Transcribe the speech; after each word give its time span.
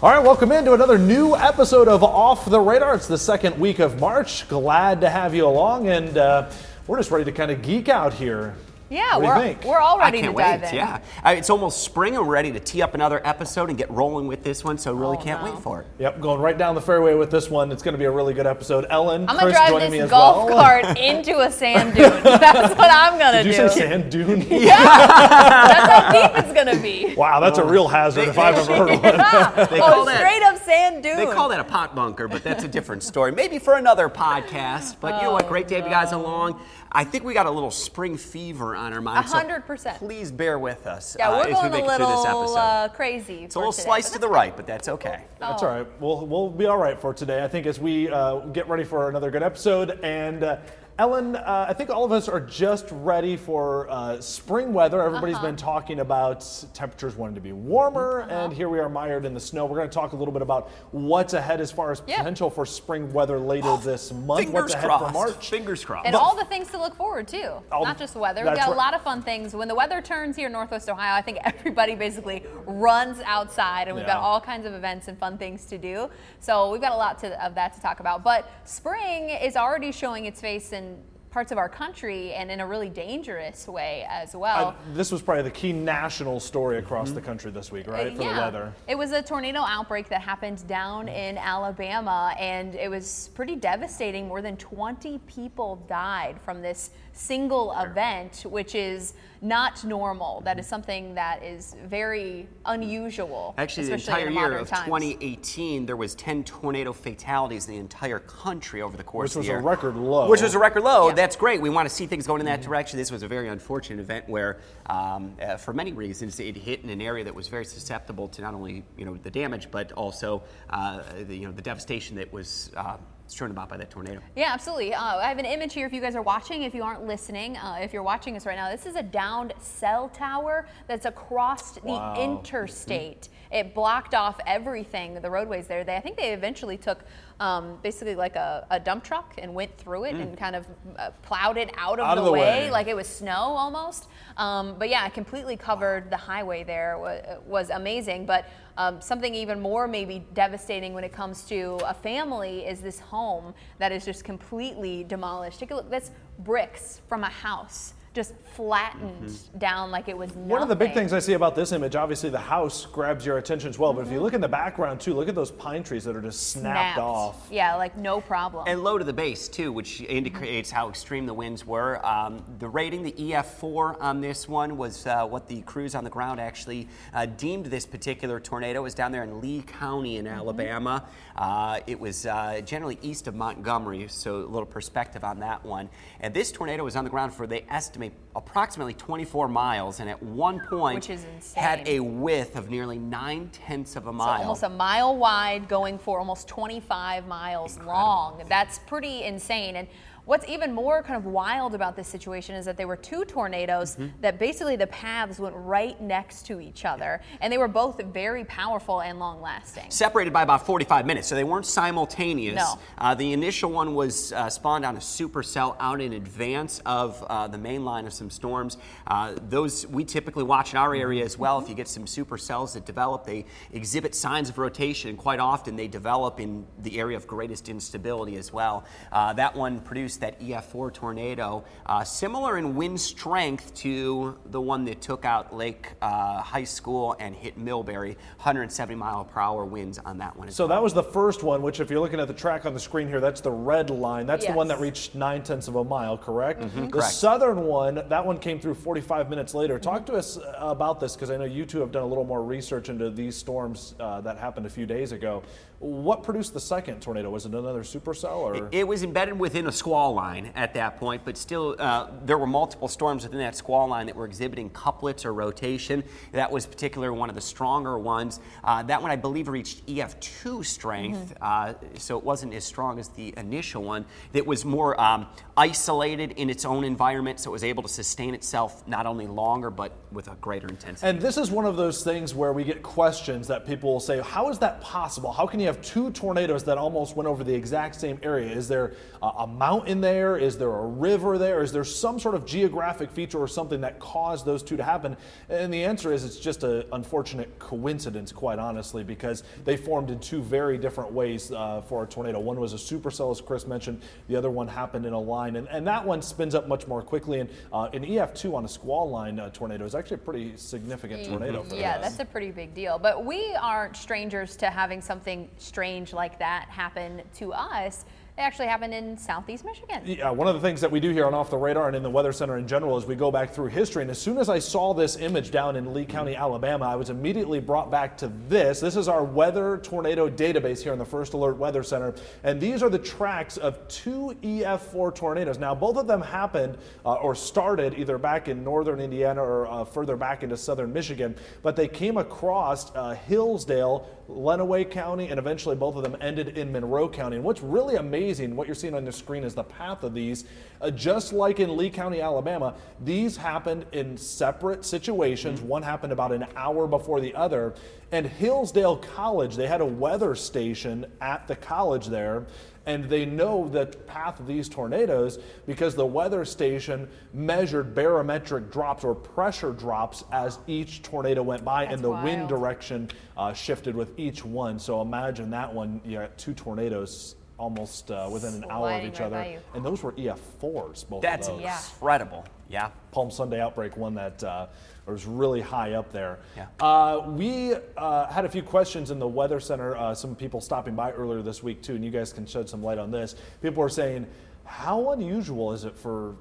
All 0.00 0.10
right, 0.10 0.22
welcome 0.22 0.52
into 0.52 0.74
another 0.74 0.96
new 0.96 1.34
episode 1.34 1.88
of 1.88 2.04
Off 2.04 2.48
the 2.48 2.60
Radar. 2.60 2.94
It's 2.94 3.08
the 3.08 3.18
second 3.18 3.58
week 3.58 3.80
of 3.80 3.98
March. 3.98 4.46
Glad 4.48 5.00
to 5.00 5.10
have 5.10 5.34
you 5.34 5.44
along, 5.46 5.88
and 5.88 6.16
uh, 6.16 6.48
we're 6.86 6.98
just 6.98 7.10
ready 7.10 7.24
to 7.24 7.32
kind 7.32 7.50
of 7.50 7.62
geek 7.62 7.88
out 7.88 8.14
here. 8.14 8.54
Yeah, 8.90 9.16
What 9.16 9.20
do 9.20 9.26
you 9.26 9.32
we're, 9.34 9.40
think? 9.42 9.64
we're 9.64 9.78
all 9.80 10.00
I 10.00 10.04
ready 10.04 10.22
can't 10.22 10.34
to 10.34 10.42
dive 10.42 10.62
wait. 10.62 10.68
in. 10.70 10.74
Yeah, 10.76 11.00
Uh, 11.22 11.30
it's 11.36 11.50
almost 11.50 11.82
spring, 11.82 12.16
and 12.16 12.24
we're 12.26 12.32
ready 12.32 12.52
to 12.52 12.60
tee 12.60 12.80
up 12.80 12.94
another 12.94 13.20
episode 13.22 13.68
and 13.68 13.76
get 13.76 13.90
rolling 13.90 14.26
with 14.28 14.42
this 14.42 14.64
one. 14.64 14.78
So 14.78 14.94
really 14.94 15.18
Oh, 15.18 15.20
can't 15.20 15.44
no. 15.44 15.52
wait 15.52 15.62
for 15.62 15.80
it. 15.82 15.86
Yep, 15.98 16.20
going 16.22 16.40
right 16.40 16.56
down 16.56 16.74
the 16.74 16.80
fairway 16.80 17.12
with 17.12 17.30
this 17.30 17.50
one. 17.50 17.70
It's 17.70 17.82
going 17.82 17.92
to 17.92 17.98
be 17.98 18.06
a 18.06 18.10
really 18.10 18.32
good 18.32 18.46
episode. 18.46 18.86
Ellen, 18.88 19.28
I'm 19.28 19.36
Chris 19.36 19.40
gonna 19.42 19.52
drive 19.52 19.68
joining 19.68 19.90
me 19.92 19.98
this 19.98 20.04
as 20.04 20.10
golf 20.10 20.48
well. 20.48 20.56
cart 20.62 20.96
into 20.98 21.38
a 21.40 21.50
sand 21.50 21.94
dune. 21.94 22.08
That's 22.22 22.74
what 22.78 22.88
I'm 22.90 23.18
gonna 23.18 23.42
Did 23.42 23.54
you 23.54 23.60
do. 23.62 23.68
say 23.68 23.78
sand 23.80 24.10
dune? 24.10 24.38
That's 24.48 25.90
how 25.92 26.12
deep 26.12 26.46
it's 26.50 26.64
gonna 26.64 26.80
be. 26.80 27.14
Wow, 27.14 27.40
that's 27.40 27.58
a 27.58 27.64
real 27.64 27.88
hazard 27.88 28.26
They- 28.26 28.30
if 28.30 28.38
I've 28.38 28.56
ever 28.56 28.76
heard 28.76 28.88
one. 28.90 29.02
They 29.68 29.80
oh, 29.80 29.86
call 29.86 30.04
that- 30.06 30.18
straight 30.18 30.42
up 30.42 30.56
sand 30.58 31.02
dune. 31.02 31.16
They 31.16 31.26
call 31.26 31.48
that 31.50 31.60
a 31.60 31.64
pot 31.64 31.94
bunker, 31.94 32.28
but 32.28 32.42
that's 32.42 32.64
a 32.64 32.68
different 32.68 33.02
story. 33.02 33.32
Maybe 33.32 33.58
for 33.58 33.74
another 33.74 34.08
podcast. 34.08 34.96
But 35.00 35.16
you 35.16 35.22
know 35.28 35.32
what? 35.32 35.48
Great 35.48 35.68
to 35.68 35.76
have 35.76 35.84
you 35.84 35.90
guys 35.90 36.12
along. 36.12 36.60
I 36.90 37.04
think 37.04 37.22
we 37.24 37.34
got 37.34 37.46
a 37.46 37.50
little 37.50 37.70
spring 37.70 38.16
fever 38.16 38.74
on 38.74 38.92
our 38.94 39.00
minds. 39.02 39.30
so 39.30 39.38
100%. 39.38 39.98
Please 39.98 40.32
bear 40.32 40.58
with 40.58 40.86
us. 40.86 41.16
Yeah, 41.18 41.28
uh, 41.28 41.36
we're 41.36 41.40
as 41.40 41.46
we 41.48 41.52
going 41.52 41.72
make 41.72 41.82
a 41.82 41.84
it 41.84 41.96
through 41.96 42.06
this 42.06 42.24
little 42.24 42.42
episode. 42.44 42.56
uh, 42.58 42.88
crazy. 42.88 43.44
it's 43.44 43.54
a 43.56 43.58
little 43.58 43.72
slice 43.72 44.10
to 44.10 44.18
the 44.18 44.28
right, 44.28 44.56
but 44.56 44.66
that's 44.66 44.88
okay. 44.88 45.24
That's 45.38 45.62
all 45.62 45.68
right. 45.68 45.86
We'll, 46.00 46.26
we'll 46.26 46.50
be 46.50 46.64
all 46.66 46.78
right 46.78 46.98
for 46.98 47.12
today. 47.12 47.44
I 47.44 47.48
think 47.48 47.66
as 47.66 47.78
we 47.78 48.08
uh, 48.08 48.38
get 48.46 48.68
ready 48.68 48.84
for 48.84 49.08
another 49.10 49.30
good 49.30 49.42
episode. 49.42 50.00
And 50.02 50.42
uh, 50.42 50.56
Ellen, 50.98 51.36
uh, 51.36 51.66
I 51.68 51.74
think 51.74 51.90
all 51.90 52.04
of 52.04 52.10
us 52.10 52.28
are 52.28 52.40
just 52.40 52.86
ready 52.90 53.36
for 53.36 53.88
uh, 53.88 54.20
spring 54.20 54.72
weather. 54.72 55.00
Everybody's 55.00 55.36
Uh-huh. 55.36 55.46
been 55.46 55.54
talking 55.54 56.00
about 56.00 56.44
temperatures 56.74 57.14
wanting 57.14 57.36
to 57.36 57.40
be 57.40 57.52
warmer, 57.52 58.22
Uh-huh. 58.22 58.30
and 58.46 58.52
here 58.52 58.68
we 58.68 58.80
are 58.80 58.88
mired 58.88 59.24
in 59.24 59.32
the 59.32 59.38
snow. 59.38 59.64
We're 59.64 59.76
going 59.76 59.88
to 59.88 59.94
talk 59.94 60.12
a 60.12 60.16
little 60.16 60.32
bit 60.32 60.42
about 60.42 60.70
what's 60.90 61.34
ahead 61.34 61.60
as 61.60 61.70
far 61.70 61.92
as 61.92 62.02
Yeah. 62.08 62.16
potential 62.18 62.50
for 62.50 62.66
spring 62.66 63.12
weather 63.12 63.38
later 63.38 63.76
this 63.76 64.12
month. 64.12 64.40
Fingers 64.40 64.54
what's 64.54 64.74
ahead 64.74 64.86
crossed. 64.88 65.06
for 65.06 65.12
March? 65.12 65.48
Fingers 65.50 65.84
crossed. 65.84 66.06
And 66.08 66.16
all 66.16 66.34
the 66.34 66.44
things 66.46 66.68
to 66.72 66.78
look 66.78 66.96
forward 66.96 67.28
to, 67.28 67.62
All- 67.70 67.84
not 67.84 67.96
just 67.96 68.14
the 68.14 68.18
weather. 68.18 68.42
We've 68.42 68.54
that's 68.56 68.66
got 68.66 68.74
a 68.74 68.76
lot 68.76 68.92
of 68.92 69.00
fun 69.02 69.22
things. 69.22 69.54
When 69.54 69.68
the 69.68 69.76
weather 69.76 70.02
turns 70.02 70.34
here 70.34 70.46
in 70.46 70.52
Northwest 70.52 70.88
Ohio, 70.90 71.14
I 71.14 71.22
think 71.22 71.38
everybody 71.44 71.94
basically 71.94 72.44
runs 72.66 73.20
outside, 73.24 73.86
and 73.86 73.96
we've 73.96 74.04
got 74.06 74.16
all 74.16 74.40
kinds 74.40 74.66
of 74.66 74.74
events 74.74 75.06
and 75.06 75.16
fun 75.16 75.38
things 75.38 75.64
to 75.66 75.78
do. 75.78 76.10
So 76.40 76.72
we've 76.72 76.80
got 76.80 76.90
a 76.90 76.96
lot 76.96 77.20
to, 77.20 77.44
of 77.46 77.54
that 77.54 77.72
to 77.74 77.80
talk 77.80 78.00
about. 78.00 78.24
But 78.24 78.50
spring 78.64 79.28
is 79.28 79.56
already 79.56 79.92
showing 79.92 80.26
its 80.26 80.40
face 80.40 80.72
in 80.72 80.87
parts 81.30 81.52
of 81.52 81.58
our 81.58 81.68
country 81.68 82.32
and 82.32 82.50
in 82.50 82.60
a 82.60 82.66
really 82.66 82.88
dangerous 82.88 83.68
way 83.68 84.06
as 84.08 84.34
well. 84.34 84.68
I- 84.68 84.92
this 84.94 85.12
was 85.12 85.22
probably 85.22 85.42
the 85.42 85.50
key 85.50 85.72
national 85.72 86.40
story 86.40 86.78
across 86.78 87.10
the 87.10 87.20
country 87.20 87.50
this 87.50 87.70
week, 87.70 87.86
right? 87.86 88.16
For 88.16 88.22
yeah. 88.22 88.34
the 88.34 88.40
weather. 88.40 88.72
It 88.86 88.96
was 88.96 89.12
a 89.12 89.22
tornado 89.22 89.60
outbreak 89.60 90.08
that 90.08 90.22
happened 90.22 90.66
down 90.66 91.08
in 91.08 91.36
Alabama, 91.38 92.34
and 92.38 92.74
it 92.74 92.90
was 92.90 93.30
pretty 93.34 93.56
devastating. 93.56 94.26
More 94.28 94.42
than 94.42 94.56
20 94.56 95.18
people 95.26 95.76
died 95.88 96.36
from 96.44 96.62
this 96.62 96.90
single 97.12 97.72
event, 97.78 98.44
which 98.48 98.74
is 98.74 99.14
not 99.42 99.84
normal. 99.84 100.40
That 100.44 100.58
is 100.58 100.66
something 100.66 101.14
that 101.14 101.42
is 101.42 101.74
very 101.86 102.48
unusual. 102.64 103.54
Actually, 103.58 103.88
the 103.88 103.94
especially 103.94 104.22
entire 104.22 104.46
in 104.46 104.50
year 104.52 104.58
of 104.58 104.68
times. 104.68 104.84
2018, 104.86 105.86
there 105.86 105.96
was 105.96 106.14
10 106.14 106.44
tornado 106.44 106.92
fatalities 106.92 107.66
in 107.66 107.74
the 107.74 107.80
entire 107.80 108.18
country 108.20 108.82
over 108.82 108.96
the 108.96 109.02
course 109.04 109.30
Which 109.30 109.32
of 109.34 109.38
was 109.38 109.46
the 109.46 109.52
a 109.52 109.56
year. 109.56 109.62
record 109.62 109.96
low. 109.96 110.28
Which 110.28 110.42
was 110.42 110.54
a 110.54 110.58
record 110.58 110.82
low. 110.84 111.08
Yeah. 111.08 111.14
That's 111.18 111.34
great. 111.34 111.60
We 111.60 111.68
want 111.68 111.88
to 111.88 111.92
see 111.92 112.06
things 112.06 112.28
going 112.28 112.38
in 112.38 112.46
that 112.46 112.62
direction. 112.62 112.96
This 112.96 113.10
was 113.10 113.24
a 113.24 113.28
very 113.28 113.48
unfortunate 113.48 113.98
event 113.98 114.28
where, 114.28 114.58
um, 114.86 115.34
uh, 115.42 115.56
for 115.56 115.72
many 115.72 115.92
reasons, 115.92 116.38
it 116.38 116.56
hit 116.56 116.84
in 116.84 116.90
an 116.90 117.02
area 117.02 117.24
that 117.24 117.34
was 117.34 117.48
very 117.48 117.64
susceptible 117.64 118.28
to 118.28 118.40
not 118.40 118.54
only 118.54 118.84
you 118.96 119.04
know 119.04 119.16
the 119.16 119.30
damage, 119.30 119.68
but 119.72 119.90
also 119.92 120.44
uh, 120.70 121.02
the, 121.26 121.36
you 121.36 121.44
know 121.46 121.50
the 121.50 121.60
devastation 121.60 122.14
that 122.18 122.32
was 122.32 122.70
uh, 122.76 122.98
strewn 123.26 123.50
about 123.50 123.68
by 123.68 123.76
that 123.76 123.90
tornado. 123.90 124.20
Yeah, 124.36 124.52
absolutely. 124.52 124.94
Uh, 124.94 125.16
I 125.16 125.28
have 125.28 125.38
an 125.38 125.44
image 125.44 125.74
here 125.74 125.88
if 125.88 125.92
you 125.92 126.00
guys 126.00 126.14
are 126.14 126.22
watching. 126.22 126.62
If 126.62 126.72
you 126.72 126.84
aren't 126.84 127.04
listening, 127.04 127.56
uh, 127.56 127.78
if 127.82 127.92
you're 127.92 128.04
watching 128.04 128.36
us 128.36 128.46
right 128.46 128.56
now, 128.56 128.70
this 128.70 128.86
is 128.86 128.94
a 128.94 129.02
downed 129.02 129.54
cell 129.58 130.10
tower 130.10 130.68
that's 130.86 131.04
across 131.04 131.82
Wow. 131.82 132.14
the 132.14 132.22
interstate. 132.22 133.28
It 133.50 133.74
blocked 133.74 134.14
off 134.14 134.38
everything, 134.46 135.14
the 135.14 135.30
roadways 135.30 135.66
there. 135.66 135.82
They, 135.82 135.96
I 135.96 136.00
think 136.00 136.16
they 136.16 136.32
eventually 136.32 136.76
took 136.76 137.00
um, 137.40 137.78
basically 137.82 138.14
like 138.14 138.36
a, 138.36 138.66
a 138.70 138.80
dump 138.80 139.04
truck 139.04 139.34
and 139.38 139.54
went 139.54 139.76
through 139.78 140.04
it 140.04 140.14
and 140.14 140.36
kind 140.36 140.56
of 140.56 140.66
uh, 140.96 141.10
plowed 141.22 141.56
it 141.56 141.70
out 141.76 142.00
of 142.00 142.06
Out 142.06 142.14
the, 142.16 142.20
of 142.20 142.24
the 142.26 142.32
way, 142.32 142.40
way. 142.66 142.70
like 142.70 142.88
it 142.88 142.96
was 142.96 143.06
snow 143.06 143.32
almost. 143.32 144.08
Um, 144.36 144.74
but 144.78 144.88
yeah, 144.88 145.06
it 145.06 145.14
completely 145.14 145.56
covered 145.56 146.10
the 146.10 146.16
highway 146.16 146.64
there. 146.64 146.98
Wa- 146.98 147.38
was 147.46 147.70
amazing. 147.70 148.26
But 148.26 148.46
um, 148.76 149.00
something 149.00 149.34
even 149.34 149.60
more 149.60 149.86
maybe 149.86 150.26
devastating 150.34 150.94
when 150.94 151.04
it 151.04 151.12
comes 151.12 151.42
to 151.44 151.78
a 151.86 151.94
family 151.94 152.66
is 152.66 152.80
this 152.80 152.98
home 152.98 153.54
that 153.78 153.92
is 153.92 154.04
just 154.04 154.24
completely 154.24 155.04
demolished. 155.04 155.60
Take 155.60 155.70
a 155.70 155.76
look. 155.76 155.90
That's 155.90 156.10
bricks 156.40 157.02
from 157.08 157.24
a 157.24 157.28
house 157.30 157.94
just 158.18 158.34
flattened 158.56 159.32
down 159.58 159.92
like 159.92 160.08
it 160.08 160.18
was 160.18 160.30
nothing. 160.30 160.42
Mm-hmm. 160.42 160.50
One 160.50 160.62
of 160.62 160.68
the 160.68 160.74
big 160.74 160.92
things 160.92 161.12
I 161.12 161.20
see 161.20 161.34
about 161.34 161.54
this 161.54 161.70
image, 161.70 161.94
obviously 161.94 162.30
the 162.30 162.38
house 162.40 162.84
grabs 162.84 163.24
your 163.24 163.38
attention 163.38 163.70
as 163.70 163.78
well, 163.78 163.92
but 163.92 164.04
if 164.04 164.12
you 164.12 164.20
look 164.20 164.34
in 164.34 164.40
the 164.40 164.48
background 164.48 165.00
too, 165.00 165.14
look 165.14 165.28
at 165.28 165.36
those 165.36 165.52
pine 165.52 165.84
trees 165.84 166.02
that 166.02 166.16
are 166.16 166.20
just 166.20 166.50
snapped, 166.50 166.96
Snapped. 166.96 166.98
off. 166.98 167.46
Yeah, 167.48 167.76
like 167.76 167.96
no 167.96 168.20
problem. 168.20 168.64
And 168.66 168.82
low 168.82 168.98
to 168.98 169.04
the 169.04 169.12
base 169.12 169.46
too, 169.46 169.70
which 169.70 170.00
indicates 170.00 170.68
how 170.68 170.88
extreme 170.88 171.26
the 171.26 171.32
winds 171.32 171.64
were. 171.64 172.04
Um, 172.04 172.42
the 172.58 172.68
rating, 172.68 173.04
the 173.04 173.12
EF4 173.12 174.02
on 174.02 174.20
this 174.20 174.48
one, 174.48 174.76
was 174.76 175.06
uh, 175.06 175.24
what 175.24 175.46
the 175.46 175.60
crews 175.62 175.94
on 175.94 176.02
the 176.02 176.10
ground 176.10 176.40
actually 176.40 176.88
uh, 177.14 177.26
deemed 177.26 177.66
this 177.66 177.86
particular 177.86 178.40
tornado. 178.40 178.80
It 178.80 178.82
was 178.82 178.94
down 178.94 179.12
there 179.12 179.22
in 179.22 179.40
Lee 179.40 179.62
County 179.62 180.16
in 180.16 180.26
Alabama. 180.26 181.06
Uh, 181.36 181.78
it 181.86 182.00
was 182.00 182.26
uh, 182.26 182.62
generally 182.64 182.98
east 183.00 183.28
of 183.28 183.36
Montgomery, 183.36 184.08
so 184.08 184.38
a 184.38 184.38
little 184.38 184.66
perspective 184.66 185.22
on 185.22 185.38
that 185.38 185.64
one. 185.64 185.88
And 186.18 186.34
this 186.34 186.50
tornado 186.50 186.82
was 186.82 186.96
on 186.96 187.04
the 187.04 187.10
ground 187.10 187.32
for 187.32 187.46
they 187.46 187.64
estimate 187.70 188.07
approximately 188.36 188.94
24 188.94 189.48
miles, 189.48 190.00
and 190.00 190.08
at 190.08 190.22
one 190.22 190.60
point 190.68 190.96
Which 190.96 191.10
is 191.10 191.24
insane. 191.34 191.62
had 191.62 191.88
a 191.88 192.00
width 192.00 192.56
of 192.56 192.70
nearly 192.70 192.98
nine 192.98 193.48
tenths 193.52 193.96
of 193.96 194.04
a 194.04 194.10
So 194.10 194.12
mile. 194.12 194.40
almost 194.42 194.62
a 194.62 194.68
mile 194.68 195.16
wide, 195.16 195.68
going 195.68 195.98
for 195.98 196.18
almost 196.18 196.46
25 196.48 197.26
miles 197.26 197.78
long. 197.80 198.42
That's 198.48 198.78
pretty 198.80 199.24
insane. 199.24 199.76
And 199.76 199.88
what's 200.28 200.46
even 200.46 200.74
more 200.74 201.02
kind 201.02 201.16
of 201.16 201.24
wild 201.24 201.74
about 201.74 201.96
this 201.96 202.06
situation 202.06 202.54
is 202.54 202.66
that 202.66 202.76
there 202.76 202.86
were 202.86 202.96
two 202.96 203.24
tornadoes 203.24 203.88
Mm-hmm. 203.88 204.20
that 204.20 204.38
basically 204.38 204.76
the 204.76 204.86
paths 204.88 205.38
went 205.38 205.54
right 205.56 205.98
next 206.00 206.44
to 206.46 206.60
each 206.60 206.84
other, 206.84 207.22
and 207.40 207.50
they 207.50 207.56
were 207.56 207.68
both 207.68 208.02
very 208.12 208.44
powerful 208.44 209.00
and 209.00 209.18
long 209.18 209.40
lasting. 209.40 209.90
separated 209.90 210.32
by 210.32 210.42
about 210.42 210.66
45 210.66 211.06
minutes, 211.06 211.26
so 211.28 211.34
they 211.34 211.44
weren't 211.44 211.64
simultaneous. 211.64 212.56
No. 212.56 212.78
Uh, 212.98 213.14
the 213.14 213.32
initial 213.32 213.70
one 213.70 213.94
was 213.94 214.32
uh, 214.32 214.50
spawned 214.50 214.84
on 214.84 214.96
a 214.96 215.00
supercell 215.00 215.74
out 215.80 216.00
in 216.02 216.12
advance 216.12 216.80
of 216.84 217.24
uh, 217.30 217.48
the 217.48 217.56
main 217.56 217.84
line 217.84 218.06
of 218.06 218.12
some 218.12 218.28
storms. 218.28 218.76
Uh, 219.06 219.34
those 219.48 219.86
we 219.86 220.04
typically 220.04 220.44
watch 220.44 220.72
in 220.72 220.76
our 220.78 220.94
area 220.94 221.24
as 221.24 221.38
well. 221.38 221.58
If 221.58 221.68
you 221.68 221.74
get 221.74 221.88
some 221.88 222.04
supercells 222.04 222.74
that 222.74 222.84
develop, 222.84 223.24
they 223.24 223.46
exhibit 223.72 224.14
signs 224.14 224.50
of 224.50 224.58
rotation. 224.58 225.08
and 225.10 225.18
Quite 225.18 225.40
often, 225.40 225.76
they 225.76 225.88
develop 225.88 226.40
in 226.40 226.66
the 226.82 226.98
area 226.98 227.16
of 227.16 227.26
greatest 227.26 227.68
instability 227.70 228.36
as 228.36 228.52
well. 228.52 228.84
Uh, 229.10 229.32
that 229.32 229.56
one 229.56 229.80
produced 229.80 230.17
that 230.18 230.40
EF4 230.40 230.92
tornado, 230.92 231.64
uh, 231.86 232.04
similar 232.04 232.58
in 232.58 232.74
wind 232.74 233.00
strength 233.00 233.74
to 233.74 234.36
the 234.46 234.60
one 234.60 234.84
that 234.84 235.00
took 235.00 235.24
out 235.24 235.54
Lake 235.54 235.92
uh, 236.02 236.40
High 236.40 236.64
School 236.64 237.16
and 237.18 237.34
hit 237.34 237.58
Millbury. 237.58 238.16
170 238.36 238.94
mile 238.94 239.24
per 239.24 239.40
hour 239.40 239.64
winds 239.64 239.98
on 239.98 240.18
that 240.18 240.36
one. 240.36 240.50
So 240.50 240.64
well. 240.66 240.76
that 240.76 240.82
was 240.82 240.94
the 240.94 241.02
first 241.02 241.42
one, 241.42 241.62
which 241.62 241.80
if 241.80 241.90
you're 241.90 242.00
looking 242.00 242.20
at 242.20 242.28
the 242.28 242.34
track 242.34 242.66
on 242.66 242.74
the 242.74 242.80
screen 242.80 243.08
here, 243.08 243.20
that's 243.20 243.40
the 243.40 243.50
red 243.50 243.90
line. 243.90 244.26
That's 244.26 244.46
the 244.46 244.52
one 244.52 244.68
that 244.68 244.80
reached 244.80 245.14
nine 245.14 245.42
tenths 245.42 245.68
of 245.68 245.76
a 245.76 245.84
mile, 245.84 246.16
correct? 246.18 246.60
The 246.60 246.68
Mm-hmm. 246.68 246.88
Correct. 246.90 247.12
southern 247.12 247.64
one, 247.64 248.02
that 248.08 248.24
one 248.24 248.38
came 248.38 248.60
through 248.60 248.74
45 248.74 249.30
minutes 249.30 249.54
later. 249.54 249.78
Talk 249.78 250.04
to 250.06 250.12
us 250.14 250.36
uh, 250.36 250.54
about 250.60 251.00
this 251.00 251.14
because 251.16 251.30
I 251.30 251.36
know 251.36 251.44
you 251.44 251.64
two 251.64 251.80
have 251.80 251.90
done 251.90 252.02
a 252.02 252.06
little 252.06 252.24
more 252.24 252.42
research 252.42 252.88
into 252.90 253.10
these 253.10 253.34
storms 253.36 253.94
uh, 253.98 254.20
that 254.20 254.36
happened 254.38 254.66
a 254.66 254.70
few 254.70 254.84
days 254.86 255.12
ago. 255.12 255.42
What 255.80 256.22
produced 256.22 256.52
the 256.54 256.60
second 256.60 257.00
tornado? 257.00 257.30
Was 257.30 257.46
it 257.46 257.52
another 257.54 257.80
supercell 257.82 258.36
or? 258.38 258.68
It 258.72 258.86
was 258.86 259.02
embedded 259.02 259.38
within 259.38 259.66
a 259.68 259.72
squall 259.72 260.07
line 260.14 260.52
at 260.54 260.74
that 260.74 260.98
point, 260.98 261.22
but 261.24 261.36
still, 261.36 261.76
uh, 261.78 262.10
there 262.24 262.38
were 262.38 262.46
multiple 262.46 262.88
storms 262.88 263.24
within 263.24 263.38
that 263.38 263.56
squall 263.56 263.88
line 263.88 264.06
that 264.06 264.16
were 264.16 264.24
exhibiting 264.24 264.70
couplets 264.70 265.24
or 265.24 265.32
rotation. 265.32 266.02
That 266.32 266.50
was 266.50 266.66
particularly 266.66 267.16
one 267.16 267.28
of 267.28 267.34
the 267.34 267.40
stronger 267.40 267.98
ones. 267.98 268.40
Uh, 268.64 268.82
that 268.84 269.00
one, 269.02 269.10
I 269.10 269.16
believe, 269.16 269.48
reached 269.48 269.86
EF2 269.86 270.64
strength, 270.64 271.34
uh, 271.40 271.74
so 271.94 272.18
it 272.18 272.24
wasn't 272.24 272.54
as 272.54 272.64
strong 272.64 272.98
as 272.98 273.08
the 273.08 273.34
initial 273.36 273.82
one. 273.82 274.04
That 274.32 274.46
was 274.46 274.64
more 274.64 275.00
um, 275.00 275.26
isolated 275.56 276.32
in 276.32 276.50
its 276.50 276.64
own 276.64 276.84
environment, 276.84 277.40
so 277.40 277.50
it 277.50 277.52
was 277.52 277.64
able 277.64 277.82
to 277.82 277.88
sustain 277.88 278.34
itself 278.34 278.86
not 278.86 279.06
only 279.06 279.26
longer, 279.26 279.70
but 279.70 279.92
with 280.12 280.28
a 280.28 280.34
greater 280.36 280.68
intensity. 280.68 281.08
And 281.08 281.20
this 281.20 281.36
is 281.36 281.50
one 281.50 281.64
of 281.64 281.76
those 281.76 282.02
things 282.04 282.34
where 282.34 282.52
we 282.52 282.64
get 282.64 282.82
questions 282.82 283.46
that 283.48 283.66
people 283.66 283.92
will 283.92 284.00
say, 284.00 284.20
How 284.20 284.48
is 284.50 284.58
that 284.58 284.80
possible? 284.80 285.32
How 285.32 285.46
can 285.46 285.60
you 285.60 285.66
have 285.66 285.80
two 285.82 286.10
tornadoes 286.12 286.64
that 286.64 286.78
almost 286.78 287.16
went 287.16 287.28
over 287.28 287.44
the 287.44 287.54
exact 287.54 287.96
same 287.96 288.18
area? 288.22 288.50
Is 288.50 288.68
there 288.68 288.94
a, 289.22 289.26
a 289.26 289.46
mountain 289.46 289.97
mountain 289.98 290.16
there? 290.16 290.36
Is 290.36 290.58
there 290.58 290.70
a 290.70 290.86
river 290.86 291.38
there? 291.38 291.62
Is 291.62 291.72
there 291.72 291.84
some 291.84 292.18
sort 292.18 292.34
of 292.34 292.46
geographic 292.46 293.10
feature 293.10 293.38
or 293.38 293.48
something 293.48 293.80
that 293.82 293.98
caused 293.98 294.44
those 294.46 294.62
two 294.62 294.76
to 294.76 294.82
happen? 294.84 295.16
And 295.48 295.72
the 295.72 295.84
answer 295.84 296.12
is 296.12 296.24
it's 296.24 296.38
just 296.38 296.62
an 296.64 296.84
unfortunate 296.92 297.58
coincidence, 297.58 298.32
quite 298.32 298.58
honestly, 298.58 299.04
because 299.04 299.42
they 299.64 299.76
formed 299.76 300.10
in 300.10 300.18
two 300.20 300.42
very 300.42 300.78
different 300.78 301.12
ways 301.12 301.52
uh, 301.52 301.82
for 301.82 302.04
a 302.04 302.06
tornado. 302.06 302.38
One 302.40 302.58
was 302.60 302.72
a 302.72 302.76
supercell, 302.76 303.30
as 303.30 303.40
Chris 303.40 303.66
mentioned. 303.66 304.02
The 304.28 304.36
other 304.36 304.50
one 304.50 304.68
happened 304.68 305.06
in 305.06 305.12
a 305.12 305.20
line, 305.20 305.56
and, 305.56 305.68
and 305.68 305.86
that 305.86 306.04
one 306.04 306.22
spins 306.22 306.54
up 306.54 306.68
much 306.68 306.86
more 306.86 307.02
quickly. 307.02 307.40
And 307.40 307.50
uh, 307.72 307.88
an 307.92 308.04
EF2 308.04 308.54
on 308.54 308.64
a 308.64 308.68
squall 308.68 309.10
line 309.10 309.38
uh, 309.38 309.50
tornado 309.50 309.84
is 309.84 309.94
actually 309.94 310.16
a 310.16 310.18
pretty 310.18 310.56
significant 310.56 311.26
tornado 311.26 311.62
for 311.62 311.74
Yeah, 311.74 311.96
us. 311.96 312.02
that's 312.02 312.20
a 312.20 312.24
pretty 312.24 312.50
big 312.50 312.74
deal. 312.74 312.98
But 312.98 313.24
we 313.24 313.54
aren't 313.60 313.96
strangers 313.96 314.56
to 314.56 314.70
having 314.70 315.00
something 315.00 315.48
strange 315.56 316.12
like 316.12 316.38
that 316.38 316.68
happen 316.68 317.22
to 317.36 317.52
us. 317.52 318.04
It 318.38 318.42
actually 318.42 318.68
happened 318.68 318.94
in 318.94 319.18
southeast 319.18 319.64
Michigan. 319.64 320.00
Yeah, 320.04 320.30
one 320.30 320.46
of 320.46 320.54
the 320.54 320.60
things 320.60 320.80
that 320.82 320.92
we 320.92 321.00
do 321.00 321.10
here 321.10 321.26
on 321.26 321.34
Off 321.34 321.50
the 321.50 321.56
Radar 321.56 321.88
and 321.88 321.96
in 321.96 322.04
the 322.04 322.10
Weather 322.10 322.30
Center 322.30 322.56
in 322.56 322.68
general 322.68 322.96
is 322.96 323.04
we 323.04 323.16
go 323.16 323.32
back 323.32 323.52
through 323.52 323.66
history. 323.66 324.02
And 324.02 324.12
as 324.12 324.18
soon 324.20 324.38
as 324.38 324.48
I 324.48 324.60
saw 324.60 324.94
this 324.94 325.16
image 325.16 325.50
down 325.50 325.74
in 325.74 325.92
Lee 325.92 326.04
County, 326.04 326.36
Alabama, 326.36 326.86
I 326.86 326.94
was 326.94 327.10
immediately 327.10 327.58
brought 327.58 327.90
back 327.90 328.16
to 328.18 328.30
this. 328.48 328.78
This 328.78 328.94
is 328.94 329.08
our 329.08 329.24
weather 329.24 329.78
tornado 329.78 330.30
database 330.30 330.80
here 330.80 330.92
in 330.92 331.00
the 331.00 331.04
First 331.04 331.32
Alert 331.32 331.56
Weather 331.56 331.82
Center. 331.82 332.14
And 332.44 332.60
these 332.60 332.80
are 332.80 332.88
the 332.88 333.00
tracks 333.00 333.56
of 333.56 333.88
two 333.88 334.36
EF4 334.44 335.12
tornadoes. 335.16 335.58
Now, 335.58 335.74
both 335.74 335.96
of 335.96 336.06
them 336.06 336.22
happened 336.22 336.78
uh, 337.04 337.14
or 337.14 337.34
started 337.34 337.94
either 337.98 338.18
back 338.18 338.46
in 338.46 338.62
northern 338.62 339.00
Indiana 339.00 339.42
or 339.42 339.66
uh, 339.66 339.84
further 339.84 340.14
back 340.14 340.44
into 340.44 340.56
southern 340.56 340.92
Michigan, 340.92 341.34
but 341.62 341.74
they 341.74 341.88
came 341.88 342.18
across 342.18 342.94
uh, 342.94 343.16
Hillsdale, 343.26 344.08
Lenawee 344.28 344.90
County, 344.90 345.28
and 345.28 345.38
eventually 345.38 345.74
both 345.74 345.96
of 345.96 346.02
them 346.02 346.16
ended 346.20 346.58
in 346.58 346.70
Monroe 346.70 347.08
County. 347.08 347.36
And 347.36 347.44
what's 347.44 347.62
really 347.62 347.96
amazing, 347.96 348.54
what 348.54 348.68
you're 348.68 348.74
seeing 348.74 348.94
on 348.94 349.04
the 349.04 349.12
screen 349.12 349.42
is 349.42 349.54
the 349.54 349.64
path 349.64 350.04
of 350.04 350.12
these. 350.12 350.44
Uh, 350.80 350.90
just 350.90 351.32
like 351.32 351.60
in 351.60 351.76
Lee 351.76 351.88
County, 351.88 352.20
Alabama, 352.20 352.74
these 353.00 353.36
happened 353.36 353.86
in 353.92 354.16
separate 354.16 354.84
situations. 354.84 355.62
One 355.62 355.82
happened 355.82 356.12
about 356.12 356.32
an 356.32 356.46
hour 356.56 356.86
before 356.86 357.20
the 357.20 357.34
other. 357.34 357.74
And 358.12 358.26
Hillsdale 358.26 358.98
College, 358.98 359.56
they 359.56 359.66
had 359.66 359.80
a 359.80 359.86
weather 359.86 360.34
station 360.34 361.06
at 361.20 361.48
the 361.48 361.56
college 361.56 362.06
there 362.06 362.46
and 362.88 363.04
they 363.04 363.26
know 363.26 363.68
the 363.68 363.84
path 364.06 364.40
of 364.40 364.46
these 364.46 364.66
tornadoes 364.66 365.38
because 365.66 365.94
the 365.94 366.06
weather 366.06 366.42
station 366.46 367.06
measured 367.34 367.94
barometric 367.94 368.72
drops 368.72 369.04
or 369.04 369.14
pressure 369.14 369.72
drops 369.72 370.24
as 370.32 370.58
each 370.66 371.02
tornado 371.02 371.42
went 371.42 371.62
by 371.64 371.84
That's 371.84 371.96
and 371.96 372.02
the 372.02 372.10
wind 372.10 372.48
direction 372.48 373.10
uh, 373.36 373.52
shifted 373.52 373.94
with 373.94 374.18
each 374.18 374.42
one. 374.42 374.78
So 374.78 375.02
imagine 375.02 375.50
that 375.50 375.72
one, 375.72 376.00
you 376.02 376.16
got 376.18 376.38
two 376.38 376.54
tornadoes 376.54 377.36
almost 377.58 378.10
uh, 378.10 378.26
within 378.32 378.54
an 378.54 378.64
hour 378.70 378.90
of 378.90 379.04
each 379.04 379.20
right 379.20 379.26
other. 379.26 379.60
And 379.74 379.84
those 379.84 380.02
were 380.02 380.12
EF4s, 380.12 381.06
both 381.06 381.20
That's 381.20 381.48
of 381.48 381.56
those. 381.56 381.64
Yeah. 381.64 381.78
incredible. 381.78 382.46
Yeah. 382.70 382.90
Palm 383.10 383.30
Sunday 383.30 383.60
outbreak, 383.60 383.98
one 383.98 384.14
that 384.14 384.42
uh, 384.42 384.68
was 385.10 385.26
really 385.26 385.60
high 385.60 385.92
up 385.92 386.12
there. 386.12 386.38
Yeah. 386.56 386.66
Uh, 386.80 387.24
we 387.26 387.74
uh, 387.96 388.26
had 388.26 388.44
a 388.44 388.48
few 388.48 388.62
questions 388.62 389.10
in 389.10 389.18
the 389.18 389.28
Weather 389.28 389.60
Center. 389.60 389.96
Uh, 389.96 390.14
some 390.14 390.34
people 390.34 390.60
stopping 390.60 390.94
by 390.94 391.12
earlier 391.12 391.42
this 391.42 391.62
week 391.62 391.82
too, 391.82 391.94
and 391.94 392.04
you 392.04 392.10
guys 392.10 392.32
can 392.32 392.46
shed 392.46 392.68
some 392.68 392.82
light 392.82 392.98
on 392.98 393.10
this. 393.10 393.34
People 393.62 393.82
were 393.82 393.88
saying, 393.88 394.26
how 394.64 395.12
unusual 395.12 395.72
is 395.72 395.84
it 395.84 395.96
for 395.96 396.36